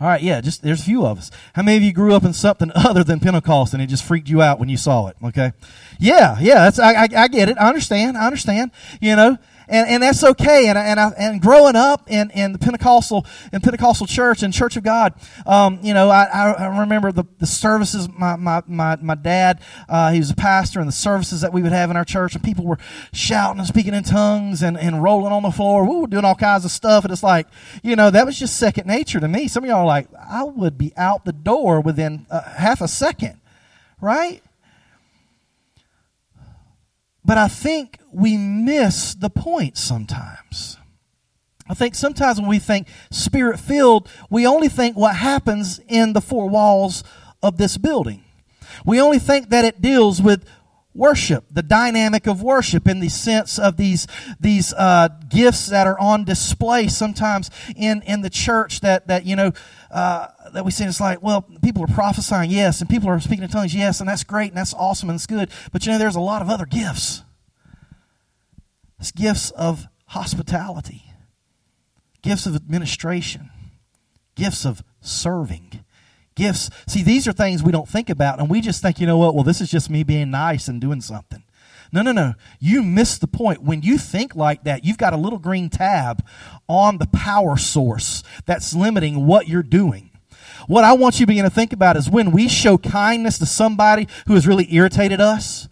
All 0.00 0.06
right, 0.06 0.22
yeah, 0.22 0.40
just 0.40 0.62
there's 0.62 0.80
a 0.80 0.84
few 0.84 1.04
of 1.04 1.18
us. 1.18 1.30
How 1.54 1.62
many 1.62 1.76
of 1.76 1.82
you 1.82 1.92
grew 1.92 2.14
up 2.14 2.24
in 2.24 2.32
something 2.32 2.70
other 2.74 3.02
than 3.02 3.20
Pentecost 3.20 3.74
and 3.74 3.82
it 3.82 3.86
just 3.86 4.04
freaked 4.04 4.28
you 4.28 4.42
out 4.42 4.58
when 4.58 4.68
you 4.68 4.76
saw 4.76 5.08
it? 5.08 5.16
Okay, 5.22 5.52
yeah, 5.98 6.36
yeah, 6.40 6.64
that's 6.64 6.78
I, 6.78 6.92
I, 6.92 7.08
I 7.16 7.28
get 7.28 7.48
it. 7.48 7.56
I 7.58 7.68
understand. 7.68 8.16
I 8.16 8.26
understand. 8.26 8.70
You 9.00 9.16
know, 9.16 9.38
and, 9.68 9.88
and 9.88 10.02
that's 10.02 10.24
okay. 10.24 10.68
And, 10.68 10.78
and, 10.78 10.98
I, 10.98 11.10
and 11.18 11.40
growing 11.40 11.76
up 11.76 12.10
in, 12.10 12.30
in 12.30 12.52
the 12.52 12.58
Pentecostal, 12.58 13.26
in 13.52 13.60
Pentecostal 13.60 14.06
church 14.06 14.42
and 14.42 14.52
Church 14.52 14.76
of 14.76 14.82
God, 14.82 15.14
um, 15.46 15.78
you 15.82 15.94
know, 15.94 16.08
I, 16.10 16.24
I 16.24 16.80
remember 16.80 17.12
the, 17.12 17.24
the 17.38 17.46
services, 17.46 18.08
my, 18.08 18.36
my, 18.36 18.62
my, 18.66 18.96
my 18.96 19.14
dad, 19.14 19.60
uh, 19.88 20.10
he 20.10 20.18
was 20.18 20.30
a 20.30 20.34
pastor 20.34 20.80
and 20.80 20.88
the 20.88 20.92
services 20.92 21.40
that 21.42 21.52
we 21.52 21.62
would 21.62 21.72
have 21.72 21.90
in 21.90 21.96
our 21.96 22.04
church 22.04 22.34
and 22.34 22.42
people 22.42 22.64
were 22.64 22.78
shouting 23.12 23.58
and 23.58 23.68
speaking 23.68 23.94
in 23.94 24.04
tongues 24.04 24.62
and, 24.62 24.78
and 24.78 25.02
rolling 25.02 25.32
on 25.32 25.42
the 25.42 25.50
floor, 25.50 25.84
woo, 25.84 26.06
doing 26.06 26.24
all 26.24 26.34
kinds 26.34 26.64
of 26.64 26.70
stuff. 26.70 27.04
And 27.04 27.12
it's 27.12 27.22
like, 27.22 27.46
you 27.82 27.96
know, 27.96 28.10
that 28.10 28.26
was 28.26 28.38
just 28.38 28.56
second 28.56 28.86
nature 28.86 29.20
to 29.20 29.28
me. 29.28 29.48
Some 29.48 29.64
of 29.64 29.70
y'all 29.70 29.80
are 29.80 29.86
like, 29.86 30.08
I 30.14 30.44
would 30.44 30.78
be 30.78 30.92
out 30.96 31.24
the 31.24 31.32
door 31.32 31.80
within 31.80 32.26
uh, 32.30 32.42
half 32.42 32.80
a 32.80 32.88
second, 32.88 33.40
right? 34.00 34.42
But 37.28 37.36
I 37.36 37.48
think 37.48 37.98
we 38.10 38.38
miss 38.38 39.12
the 39.12 39.28
point 39.28 39.76
sometimes. 39.76 40.78
I 41.68 41.74
think 41.74 41.94
sometimes 41.94 42.40
when 42.40 42.48
we 42.48 42.58
think 42.58 42.88
spirit 43.10 43.60
filled, 43.60 44.08
we 44.30 44.46
only 44.46 44.70
think 44.70 44.96
what 44.96 45.14
happens 45.14 45.78
in 45.88 46.14
the 46.14 46.22
four 46.22 46.48
walls 46.48 47.04
of 47.42 47.58
this 47.58 47.76
building. 47.76 48.24
We 48.86 48.98
only 48.98 49.18
think 49.18 49.50
that 49.50 49.66
it 49.66 49.82
deals 49.82 50.22
with 50.22 50.48
worship, 50.94 51.44
the 51.50 51.62
dynamic 51.62 52.26
of 52.26 52.42
worship 52.42 52.88
in 52.88 52.98
the 52.98 53.10
sense 53.10 53.58
of 53.58 53.76
these, 53.76 54.06
these 54.40 54.72
uh, 54.72 55.08
gifts 55.28 55.66
that 55.66 55.86
are 55.86 56.00
on 56.00 56.24
display 56.24 56.88
sometimes 56.88 57.50
in, 57.76 58.00
in 58.06 58.22
the 58.22 58.30
church 58.30 58.80
that, 58.80 59.06
that 59.08 59.26
you 59.26 59.36
know, 59.36 59.52
uh, 59.90 60.28
that 60.52 60.64
we 60.64 60.70
see 60.70 60.84
it's 60.84 61.00
like, 61.00 61.22
well, 61.22 61.42
people 61.62 61.82
are 61.82 61.94
prophesying, 61.94 62.50
yes, 62.50 62.80
and 62.80 62.90
people 62.90 63.08
are 63.08 63.20
speaking 63.20 63.44
in 63.44 63.50
tongues, 63.50 63.74
yes, 63.74 64.00
and 64.00 64.08
that's 64.08 64.24
great 64.24 64.48
and 64.48 64.56
that's 64.56 64.74
awesome 64.74 65.08
and 65.08 65.16
it's 65.16 65.26
good. 65.26 65.50
But 65.72 65.86
you 65.86 65.92
know, 65.92 65.98
there's 65.98 66.16
a 66.16 66.20
lot 66.20 66.42
of 66.42 66.50
other 66.50 66.66
gifts. 66.66 67.22
It's 68.98 69.12
gifts 69.12 69.50
of 69.52 69.86
hospitality, 70.06 71.04
gifts 72.22 72.46
of 72.46 72.56
administration, 72.56 73.50
gifts 74.34 74.66
of 74.66 74.82
serving, 75.00 75.84
gifts. 76.34 76.68
See, 76.86 77.02
these 77.02 77.28
are 77.28 77.32
things 77.32 77.62
we 77.62 77.72
don't 77.72 77.88
think 77.88 78.10
about, 78.10 78.40
and 78.40 78.50
we 78.50 78.60
just 78.60 78.82
think, 78.82 79.00
you 79.00 79.06
know 79.06 79.18
what, 79.18 79.34
well, 79.34 79.44
this 79.44 79.60
is 79.60 79.70
just 79.70 79.88
me 79.88 80.02
being 80.02 80.30
nice 80.30 80.68
and 80.68 80.80
doing 80.80 81.00
something. 81.00 81.42
No, 81.92 82.02
no, 82.02 82.12
no. 82.12 82.34
You 82.60 82.82
miss 82.82 83.18
the 83.18 83.26
point. 83.26 83.62
When 83.62 83.82
you 83.82 83.98
think 83.98 84.36
like 84.36 84.64
that, 84.64 84.84
you've 84.84 84.98
got 84.98 85.12
a 85.12 85.16
little 85.16 85.38
green 85.38 85.70
tab 85.70 86.24
on 86.68 86.98
the 86.98 87.06
power 87.06 87.56
source 87.56 88.22
that's 88.46 88.74
limiting 88.74 89.26
what 89.26 89.48
you're 89.48 89.62
doing. 89.62 90.10
What 90.66 90.84
I 90.84 90.92
want 90.92 91.18
you 91.18 91.24
to 91.24 91.28
begin 91.28 91.44
to 91.44 91.50
think 91.50 91.72
about 91.72 91.96
is 91.96 92.10
when 92.10 92.30
we 92.30 92.48
show 92.48 92.76
kindness 92.76 93.38
to 93.38 93.46
somebody 93.46 94.06
who 94.26 94.34
has 94.34 94.46
really 94.46 94.72
irritated 94.74 95.20
us, 95.20 95.67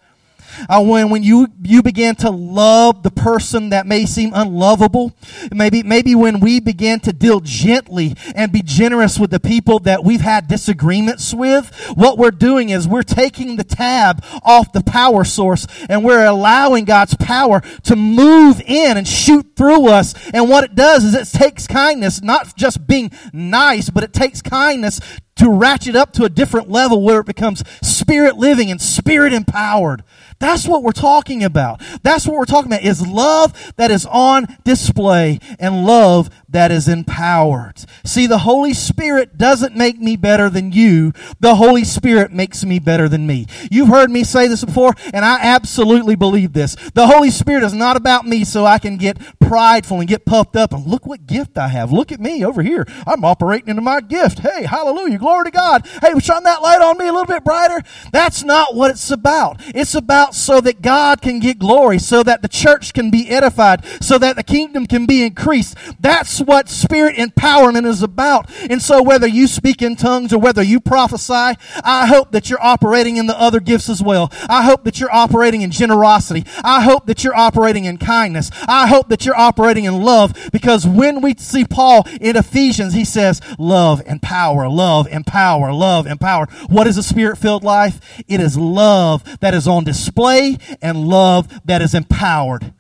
uh, 0.69 0.83
when, 0.83 1.11
when 1.11 1.23
you, 1.23 1.49
you 1.63 1.83
begin 1.83 2.15
to 2.17 2.31
love 2.31 3.03
the 3.03 3.11
person 3.11 3.71
that 3.71 3.87
may 3.87 4.07
seem 4.07 4.33
unlovable, 4.35 5.13
maybe, 5.53 5.83
maybe 5.83 6.15
when 6.15 6.41
we 6.41 6.61
begin 6.61 7.01
to 7.01 7.13
deal 7.13 7.41
gently 7.41 8.15
and 8.35 8.53
be 8.53 8.63
generous 8.63 9.19
with 9.19 9.31
the 9.31 9.41
people 9.41 9.79
that 9.81 10.05
we've 10.05 10.21
had 10.21 10.49
disagreements 10.49 11.35
with, 11.35 11.75
what 11.95 12.19
we're 12.19 12.31
doing 12.31 12.71
is 12.71 12.87
we're 12.89 13.03
taking 13.03 13.57
the 13.57 13.65
tab 13.65 14.25
off 14.43 14.73
the 14.73 14.83
power 14.83 15.25
source 15.25 15.67
and 15.89 16.05
we're 16.05 16.25
allowing 16.25 16.85
God's 16.85 17.15
power 17.17 17.61
to 17.85 17.97
move 17.97 18.61
in 18.61 18.97
and 18.97 19.07
shoot 19.07 19.57
through 19.57 19.89
us. 19.89 20.15
And 20.33 20.49
what 20.49 20.65
it 20.65 20.75
does 20.75 21.05
is 21.05 21.15
it 21.15 21.27
takes 21.37 21.67
kindness, 21.67 22.23
not 22.23 22.57
just 22.57 22.87
being 22.87 23.11
nice, 23.33 23.91
but 23.91 24.05
it 24.05 24.13
takes 24.13 24.43
kindness 24.43 25.01
to 25.37 25.51
ratchet 25.51 25.95
up 25.95 26.13
to 26.15 26.25
a 26.25 26.29
different 26.29 26.71
level 26.71 27.03
where 27.03 27.21
it 27.21 27.27
becomes 27.27 27.63
spirit 27.83 28.37
living 28.37 28.71
and 28.71 28.81
spirit 28.81 29.33
empowered. 29.33 30.03
That's 30.39 30.67
what 30.67 30.83
we're 30.83 30.93
talking 30.93 31.43
about. 31.43 31.81
That's 32.03 32.27
what 32.27 32.37
we're 32.37 32.45
talking 32.45 32.71
about 32.71 32.85
is 32.85 33.07
love 33.07 33.73
that 33.77 33.91
is 33.91 34.07
on 34.07 34.47
display 34.65 35.41
and 35.59 35.87
love 35.87 36.31
that 36.49 36.71
is 36.71 36.89
empowered. 36.89 37.85
See, 38.05 38.27
the 38.27 38.39
Holy 38.39 38.73
Spirit 38.73 39.37
doesn't 39.37 39.77
make 39.77 39.99
me 39.99 40.17
better 40.17 40.49
than 40.49 40.73
you. 40.73 41.13
The 41.41 41.57
Holy 41.57 41.85
Spirit 41.85 42.33
makes 42.33 42.65
me 42.65 42.79
better 42.79 43.09
than 43.09 43.27
me. 43.27 43.47
You've 43.71 43.89
heard 43.89 44.11
me 44.11 44.25
say 44.25 44.47
this 44.49 44.65
before, 44.65 44.95
and 45.13 45.25
I 45.25 45.39
absolutely 45.41 46.17
believe 46.17 46.53
this. 46.53 46.77
The 46.95 47.07
Holy 47.07 47.31
Spirit 47.31 47.63
is 47.65 47.75
not 47.75 47.97
about 47.97 48.27
me 48.27 48.45
so 48.45 48.65
I 48.65 48.79
can 48.79 48.97
get 48.97 49.19
prideful 49.41 50.01
and 50.01 50.09
get 50.09 50.25
puffed 50.25 50.57
up 50.57 50.73
and 50.73 50.87
look 50.87 51.07
what 51.07 51.27
gift 51.27 51.59
I 51.59 51.69
have. 51.69 51.93
Look 51.93 52.13
at 52.13 52.21
me 52.21 52.45
over 52.45 52.63
here. 52.63 52.87
I'm 53.07 53.25
operating 53.25 53.69
into 53.69 53.83
my 53.83 54.01
gift. 54.01 54.41
Hey, 54.41 54.65
hallelujah. 54.65 55.19
Glory 55.19 55.45
to 55.45 55.51
God. 55.51 55.87
Hey, 56.03 56.19
shine 56.21 56.45
that 56.45 56.63
light 56.63 56.81
on 56.81 56.99
me 56.99 57.07
a 57.09 57.13
little 57.13 57.27
bit 57.27 57.45
brighter. 57.45 57.83
That's 58.13 58.43
not 58.43 58.75
what 58.75 58.91
it's 58.91 59.11
about. 59.11 59.61
It's 59.69 59.95
about 59.95 60.26
out 60.27 60.35
so 60.35 60.61
that 60.61 60.83
God 60.83 61.23
can 61.23 61.39
get 61.41 61.59
glory, 61.59 61.99
so 61.99 62.23
that 62.23 62.43
the 62.43 62.49
church 62.49 62.93
can 62.93 63.11
be 63.11 63.29
edified, 63.31 63.85
so 64.03 64.19
that 64.19 64.37
the 64.37 64.43
kingdom 64.43 64.87
can 64.87 65.07
be 65.07 65.25
increased. 65.25 65.77
That's 66.01 66.41
what 66.41 66.69
spirit 66.69 67.17
empowerment 67.17 67.87
is 67.87 68.03
about. 68.03 68.51
And 68.69 68.83
so 68.83 69.03
whether 69.03 69.27
you 69.27 69.47
speak 69.47 69.83
in 69.83 69.97
tongues 69.97 70.33
or 70.33 70.39
whether 70.39 70.63
you 70.63 70.81
prophesy, 70.81 71.59
I 71.85 72.07
hope 72.07 72.33
that 72.33 72.51
you're 72.51 72.63
operating 72.63 73.17
in 73.17 73.27
the 73.27 73.41
other 73.41 73.61
gifts 73.61 73.89
as 73.89 74.03
well. 74.03 74.33
I 74.49 74.63
hope 74.63 74.85
that 74.85 75.01
you're 75.01 75.15
operating 75.15 75.63
in 75.63 75.71
generosity. 75.71 76.45
I 76.65 76.83
hope 76.83 77.07
that 77.07 77.23
you're 77.25 77.37
operating 77.37 77.85
in 77.85 77.99
kindness. 77.99 78.51
I 78.67 78.87
hope 78.87 79.09
that 79.09 79.25
you're 79.25 79.39
operating 79.39 79.85
in 79.85 80.03
love 80.03 80.35
because 80.53 80.87
when 80.87 81.21
we 81.21 81.35
see 81.37 81.65
Paul 81.65 82.07
in 82.21 82.37
Ephesians, 82.37 82.95
he 82.95 83.05
says 83.05 83.41
love 83.59 84.03
and 84.07 84.21
power, 84.21 84.69
love 84.69 85.07
and 85.11 85.27
power, 85.27 85.73
love 85.73 86.07
and 86.07 86.21
power. 86.21 86.47
What 86.69 86.87
is 86.87 86.97
a 86.97 87.03
spirit 87.03 87.39
filled 87.39 87.65
life? 87.65 88.01
It 88.29 88.41
is 88.41 88.57
love 88.57 89.23
that 89.41 89.55
is 89.55 89.69
on 89.69 89.85
display 89.85 90.16
display 90.17 90.59
and 90.81 91.07
love 91.07 91.49
that 91.65 91.83
is 91.83 91.95
empowered. 91.95 92.73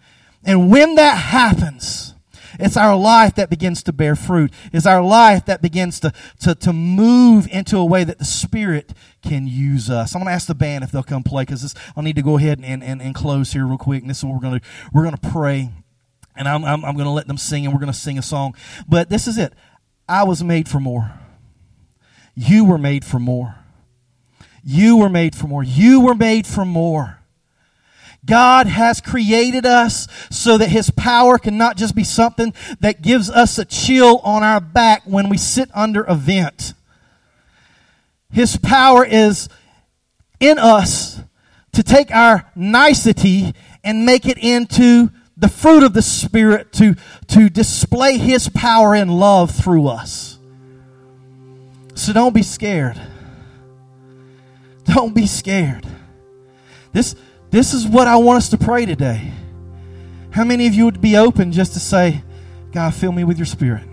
And 0.44 0.70
when 0.70 0.94
that 0.94 1.16
happens, 1.16 2.14
it's 2.58 2.76
our 2.76 2.96
life 2.96 3.34
that 3.34 3.50
begins 3.50 3.82
to 3.82 3.92
bear 3.92 4.16
fruit. 4.16 4.52
It's 4.72 4.86
our 4.86 5.02
life 5.02 5.44
that 5.46 5.60
begins 5.60 6.00
to, 6.00 6.12
to, 6.40 6.54
to 6.54 6.72
move 6.72 7.46
into 7.50 7.76
a 7.76 7.84
way 7.84 8.04
that 8.04 8.18
the 8.18 8.24
Spirit 8.24 8.94
can 9.22 9.46
use 9.46 9.90
us. 9.90 10.14
I'm 10.14 10.20
going 10.20 10.30
to 10.30 10.34
ask 10.34 10.46
the 10.46 10.54
band 10.54 10.82
if 10.84 10.90
they'll 10.90 11.02
come 11.02 11.22
play 11.22 11.42
because 11.42 11.74
I'll 11.94 12.02
need 12.02 12.16
to 12.16 12.22
go 12.22 12.38
ahead 12.38 12.60
and, 12.62 12.82
and, 12.82 13.02
and 13.02 13.14
close 13.14 13.52
here 13.52 13.66
real 13.66 13.76
quick. 13.76 14.02
And 14.02 14.08
this 14.08 14.18
is 14.18 14.24
what 14.24 14.34
we're 14.34 14.48
going 14.48 14.60
to 14.60 14.66
We're 14.92 15.02
going 15.02 15.16
to 15.16 15.30
pray. 15.30 15.70
And 16.34 16.48
I'm, 16.48 16.64
I'm, 16.64 16.84
I'm 16.84 16.94
going 16.94 17.06
to 17.06 17.12
let 17.12 17.26
them 17.26 17.38
sing 17.38 17.64
and 17.64 17.74
we're 17.74 17.80
going 17.80 17.92
to 17.92 17.98
sing 17.98 18.18
a 18.18 18.22
song. 18.22 18.54
But 18.88 19.10
this 19.10 19.26
is 19.26 19.36
it. 19.36 19.52
I 20.08 20.22
was 20.24 20.42
made 20.42 20.68
for 20.68 20.80
more. 20.80 21.12
You 22.34 22.64
were 22.64 22.78
made 22.78 23.04
for 23.04 23.18
more. 23.18 23.56
You 24.62 24.98
were 24.98 25.08
made 25.08 25.34
for 25.34 25.46
more. 25.46 25.62
You 25.62 26.00
were 26.00 26.14
made 26.14 26.46
for 26.46 26.64
more. 26.64 27.20
God 28.26 28.66
has 28.66 29.00
created 29.00 29.64
us 29.64 30.08
so 30.30 30.58
that 30.58 30.68
His 30.68 30.90
power 30.90 31.38
can 31.38 31.56
not 31.56 31.76
just 31.76 31.94
be 31.94 32.04
something 32.04 32.52
that 32.80 33.02
gives 33.02 33.30
us 33.30 33.58
a 33.58 33.64
chill 33.64 34.18
on 34.18 34.42
our 34.42 34.60
back 34.60 35.02
when 35.04 35.28
we 35.28 35.38
sit 35.38 35.70
under 35.74 36.02
a 36.02 36.14
vent. 36.14 36.74
His 38.30 38.56
power 38.56 39.04
is 39.04 39.48
in 40.40 40.58
us 40.58 41.20
to 41.72 41.82
take 41.82 42.10
our 42.10 42.50
nicety 42.54 43.54
and 43.84 44.04
make 44.04 44.26
it 44.26 44.38
into 44.38 45.10
the 45.36 45.48
fruit 45.48 45.82
of 45.82 45.92
the 45.92 46.02
Spirit 46.02 46.72
to, 46.72 46.96
to 47.28 47.48
display 47.48 48.18
His 48.18 48.48
power 48.48 48.94
and 48.94 49.18
love 49.18 49.50
through 49.50 49.86
us. 49.86 50.38
So 51.94 52.12
don't 52.12 52.34
be 52.34 52.42
scared. 52.42 53.00
Don't 54.84 55.14
be 55.14 55.26
scared. 55.26 55.86
This, 56.92 57.14
this 57.50 57.72
is 57.72 57.86
what 57.86 58.06
I 58.06 58.16
want 58.16 58.38
us 58.38 58.48
to 58.50 58.58
pray 58.58 58.86
today. 58.86 59.32
How 60.30 60.44
many 60.44 60.66
of 60.66 60.74
you 60.74 60.84
would 60.84 61.00
be 61.00 61.16
open 61.16 61.52
just 61.52 61.72
to 61.74 61.80
say, 61.80 62.22
God, 62.72 62.94
fill 62.94 63.12
me 63.12 63.24
with 63.24 63.38
your 63.38 63.46
spirit? 63.46 63.84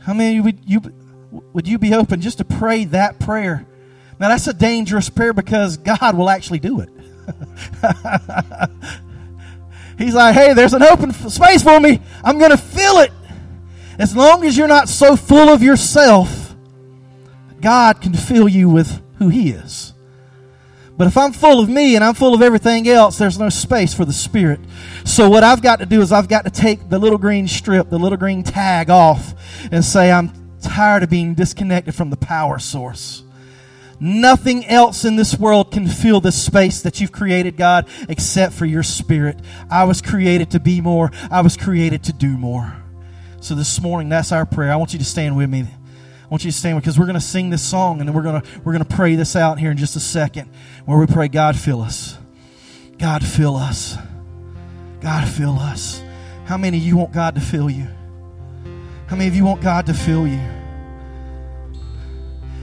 How 0.00 0.14
many 0.14 0.40
would 0.40 0.58
you, 0.66 0.82
would 1.52 1.68
you 1.68 1.78
be 1.78 1.94
open 1.94 2.20
just 2.20 2.38
to 2.38 2.44
pray 2.44 2.84
that 2.86 3.20
prayer? 3.20 3.66
Now, 4.18 4.28
that's 4.28 4.46
a 4.48 4.52
dangerous 4.52 5.08
prayer 5.08 5.32
because 5.32 5.76
God 5.76 6.16
will 6.16 6.28
actually 6.28 6.58
do 6.58 6.80
it. 6.80 6.90
He's 9.98 10.14
like, 10.14 10.34
hey, 10.34 10.54
there's 10.54 10.74
an 10.74 10.82
open 10.82 11.12
space 11.12 11.62
for 11.62 11.78
me. 11.78 12.00
I'm 12.24 12.38
going 12.38 12.50
to 12.50 12.56
fill 12.56 12.98
it. 12.98 13.12
As 13.98 14.16
long 14.16 14.44
as 14.44 14.56
you're 14.56 14.66
not 14.66 14.88
so 14.88 15.14
full 15.14 15.50
of 15.50 15.62
yourself, 15.62 16.54
God 17.60 18.00
can 18.00 18.14
fill 18.14 18.48
you 18.48 18.68
with 18.68 19.02
who 19.18 19.28
He 19.28 19.50
is. 19.50 19.89
But 21.00 21.06
if 21.06 21.16
I'm 21.16 21.32
full 21.32 21.60
of 21.60 21.70
me 21.70 21.94
and 21.94 22.04
I'm 22.04 22.12
full 22.12 22.34
of 22.34 22.42
everything 22.42 22.86
else, 22.86 23.16
there's 23.16 23.38
no 23.38 23.48
space 23.48 23.94
for 23.94 24.04
the 24.04 24.12
Spirit. 24.12 24.60
So 25.06 25.30
what 25.30 25.42
I've 25.42 25.62
got 25.62 25.78
to 25.78 25.86
do 25.86 26.02
is 26.02 26.12
I've 26.12 26.28
got 26.28 26.44
to 26.44 26.50
take 26.50 26.90
the 26.90 26.98
little 26.98 27.16
green 27.16 27.48
strip, 27.48 27.88
the 27.88 27.98
little 27.98 28.18
green 28.18 28.42
tag 28.42 28.90
off 28.90 29.32
and 29.72 29.82
say, 29.82 30.12
I'm 30.12 30.30
tired 30.60 31.02
of 31.02 31.08
being 31.08 31.32
disconnected 31.32 31.94
from 31.94 32.10
the 32.10 32.18
power 32.18 32.58
source. 32.58 33.22
Nothing 33.98 34.66
else 34.66 35.06
in 35.06 35.16
this 35.16 35.38
world 35.38 35.72
can 35.72 35.88
fill 35.88 36.20
the 36.20 36.32
space 36.32 36.82
that 36.82 37.00
you've 37.00 37.12
created, 37.12 37.56
God, 37.56 37.88
except 38.10 38.52
for 38.52 38.66
your 38.66 38.82
Spirit. 38.82 39.40
I 39.70 39.84
was 39.84 40.02
created 40.02 40.50
to 40.50 40.60
be 40.60 40.82
more. 40.82 41.10
I 41.30 41.40
was 41.40 41.56
created 41.56 42.04
to 42.04 42.12
do 42.12 42.36
more. 42.36 42.76
So 43.40 43.54
this 43.54 43.80
morning, 43.80 44.10
that's 44.10 44.32
our 44.32 44.44
prayer. 44.44 44.70
I 44.70 44.76
want 44.76 44.92
you 44.92 44.98
to 44.98 45.04
stand 45.06 45.34
with 45.34 45.48
me. 45.48 45.64
Want 46.30 46.44
you 46.44 46.50
to 46.52 46.56
stand 46.56 46.80
because 46.80 46.98
we're 46.98 47.06
going 47.06 47.14
to 47.14 47.20
sing 47.20 47.50
this 47.50 47.62
song 47.62 47.98
and 47.98 48.08
then 48.08 48.14
we're 48.14 48.22
going 48.22 48.40
to 48.40 48.48
we're 48.64 48.72
going 48.72 48.84
to 48.84 48.96
pray 48.96 49.16
this 49.16 49.34
out 49.34 49.58
here 49.58 49.72
in 49.72 49.76
just 49.76 49.96
a 49.96 50.00
second 50.00 50.48
where 50.84 50.96
we 50.96 51.06
pray 51.06 51.26
God 51.26 51.56
fill 51.56 51.82
us. 51.82 52.16
God 52.98 53.24
fill 53.24 53.56
us. 53.56 53.96
God 55.00 55.28
fill 55.28 55.58
us. 55.58 56.02
How 56.44 56.56
many 56.56 56.78
of 56.78 56.84
you 56.84 56.96
want 56.96 57.12
God 57.12 57.34
to 57.34 57.40
fill 57.40 57.68
you? 57.68 57.88
How 59.08 59.16
many 59.16 59.26
of 59.26 59.34
you 59.34 59.44
want 59.44 59.60
God 59.60 59.86
to 59.86 59.94
fill 59.94 60.26
you? 60.26 60.40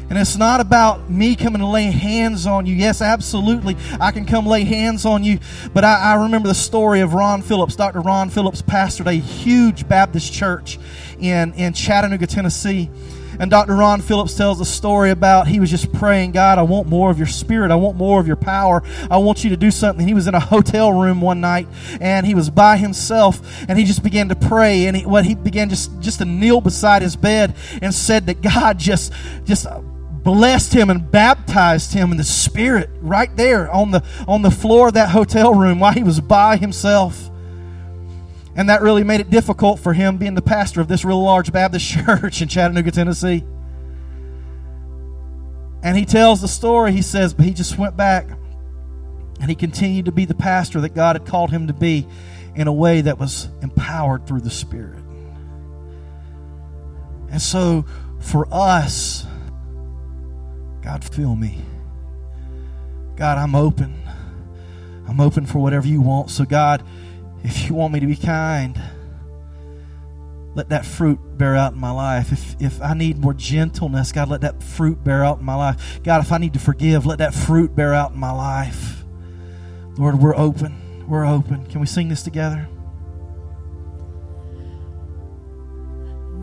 And 0.10 0.17
it's 0.17 0.38
not 0.38 0.62
about 0.62 1.10
me 1.10 1.36
coming 1.36 1.60
to 1.60 1.67
lay 1.67 1.91
hands 1.91 2.45
on 2.45 2.65
you. 2.65 2.73
Yes, 2.73 3.01
absolutely. 3.01 3.75
I 3.99 4.12
can 4.12 4.25
come 4.25 4.45
lay 4.45 4.63
hands 4.63 5.06
on 5.06 5.25
you. 5.25 5.39
But 5.73 5.84
I, 5.84 6.13
I, 6.13 6.23
remember 6.23 6.47
the 6.47 6.56
story 6.56 7.01
of 7.01 7.13
Ron 7.13 7.41
Phillips. 7.41 7.75
Dr. 7.75 7.99
Ron 7.99 8.30
Phillips 8.30 8.62
pastored 8.62 9.08
a 9.08 9.13
huge 9.13 9.89
Baptist 9.89 10.32
church 10.32 10.80
in, 11.19 11.53
in 11.56 11.73
Chattanooga, 11.73 12.25
Tennessee. 12.25 12.89
And 13.39 13.52
Dr. 13.52 13.76
Ron 13.76 14.02
Phillips 14.02 14.36
tells 14.36 14.60
a 14.60 14.65
story 14.65 15.12
about 15.12 15.47
he 15.47 15.60
was 15.60 15.69
just 15.69 15.91
praying, 15.93 16.32
God, 16.32 16.58
I 16.58 16.63
want 16.63 16.88
more 16.88 17.12
of 17.12 17.17
your 17.17 17.28
spirit. 17.28 17.71
I 17.71 17.76
want 17.76 17.97
more 17.97 18.19
of 18.19 18.28
your 18.28 18.36
power. 18.36 18.84
I 19.10 19.17
want 19.17 19.43
you 19.43 19.50
to 19.52 19.58
do 19.58 19.71
something. 19.71 20.08
He 20.08 20.13
was 20.13 20.28
in 20.28 20.34
a 20.34 20.39
hotel 20.39 20.91
room 20.91 21.21
one 21.21 21.41
night 21.41 21.67
and 22.02 22.26
he 22.26 22.36
was 22.36 22.50
by 22.50 22.78
himself 22.78 23.41
and 23.69 23.78
he 23.78 23.86
just 23.86 24.04
began 24.04 24.30
to 24.30 24.36
pray. 24.36 24.88
And 24.88 24.97
he, 24.97 25.06
what 25.06 25.26
he 25.26 25.36
began 25.36 25.69
just, 25.69 26.00
just 26.00 26.19
to 26.19 26.26
kneel 26.26 26.62
beside 26.62 27.02
his 27.02 27.15
bed 27.15 27.56
and 27.82 27.93
said 27.93 28.26
that 28.28 28.41
God 28.41 28.80
just, 28.80 29.13
just 29.45 29.67
blessed 30.23 30.73
him 30.73 30.89
and 30.89 31.10
baptized 31.10 31.93
him 31.93 32.12
in 32.12 32.17
the 32.17 32.23
spirit 32.23 32.89
right 33.02 33.34
there 33.38 33.71
on 33.71 33.91
the, 33.91 34.04
on 34.28 34.41
the 34.41 34.52
floor 34.52 34.89
of 34.89 34.95
that 34.95 35.10
hotel 35.10 35.54
room 35.54 35.80
while 35.80 35.93
he 35.93 36.04
was 36.04 36.19
by 36.19 36.58
himself. 36.58 37.30
And 38.58 38.70
that 38.70 38.82
really 38.82 39.04
made 39.04 39.22
it 39.22 39.30
difficult 39.30 39.80
for 39.80 39.93
him 39.93 40.17
being 40.17 40.34
the 40.34 40.41
pastor 40.41 40.82
of 40.82 40.88
this 40.88 41.06
real 41.06 41.24
large 41.24 41.54
Baptist 41.54 41.88
church 42.06 42.41
in 42.41 42.48
Chattanooga, 42.48 42.91
Tennessee. 42.91 43.43
And 45.84 45.96
he 45.96 46.06
tells 46.06 46.41
the 46.41 46.48
story. 46.48 46.91
He 46.91 47.04
says, 47.04 47.36
but 47.36 47.46
he 47.46 47.54
just 47.54 47.78
went 47.78 47.96
back 47.96 48.28
and 49.39 49.48
he 49.48 49.56
continued 49.56 50.06
to 50.06 50.12
be 50.12 50.26
the 50.26 50.34
pastor 50.34 50.82
that 50.82 50.96
God 50.96 51.15
had 51.15 51.28
called 51.28 51.52
him 51.52 51.67
to 51.67 51.74
be 51.74 52.08
in 52.56 52.67
a 52.67 52.74
way 52.74 53.02
that 53.02 53.20
was 53.20 53.48
empowered 53.62 54.26
through 54.26 54.41
the 54.41 54.50
Spirit. 54.50 55.04
And 57.30 57.39
so 57.39 57.86
for 58.20 58.48
us, 58.52 59.24
God, 60.82 61.04
fill 61.04 61.36
me. 61.36 61.60
God, 63.15 63.38
I'm 63.38 63.54
open. 63.54 64.02
I'm 65.08 65.20
open 65.20 65.46
for 65.46 65.60
whatever 65.60 65.88
you 65.88 66.02
want. 66.02 66.32
So, 66.32 66.43
God, 66.43 66.84
if 67.48 67.70
you 67.70 67.76
want 67.76 67.94
me 67.94 68.02
to 68.02 68.06
be 68.06 68.18
kind, 68.18 68.80
let 70.54 70.68
that 70.70 70.86
fruit 70.86 71.18
bear 71.38 71.56
out 71.56 71.74
in 71.74 71.80
my 71.80 71.92
life. 71.92 72.34
If, 72.34 72.56
if 72.60 72.82
I 72.82 72.94
need 72.94 73.20
more 73.20 73.34
gentleness, 73.34 74.12
God, 74.12 74.28
let 74.28 74.42
that 74.42 74.62
fruit 74.62 75.02
bear 75.02 75.24
out 75.24 75.40
in 75.40 75.46
my 75.46 75.56
life. 75.56 76.02
God, 76.04 76.22
if 76.22 76.34
I 76.34 76.40
need 76.40 76.54
to 76.54 76.60
forgive, 76.60 77.06
let 77.06 77.20
that 77.20 77.34
fruit 77.34 77.74
bear 77.74 77.94
out 77.94 78.12
in 78.12 78.20
my 78.20 78.32
life. 78.32 79.06
Lord, 79.98 80.20
we're 80.20 80.36
open. 80.36 81.08
We're 81.08 81.26
open. 81.26 81.66
Can 81.68 81.80
we 81.80 81.88
sing 81.88 82.10
this 82.10 82.22
together? 82.22 82.68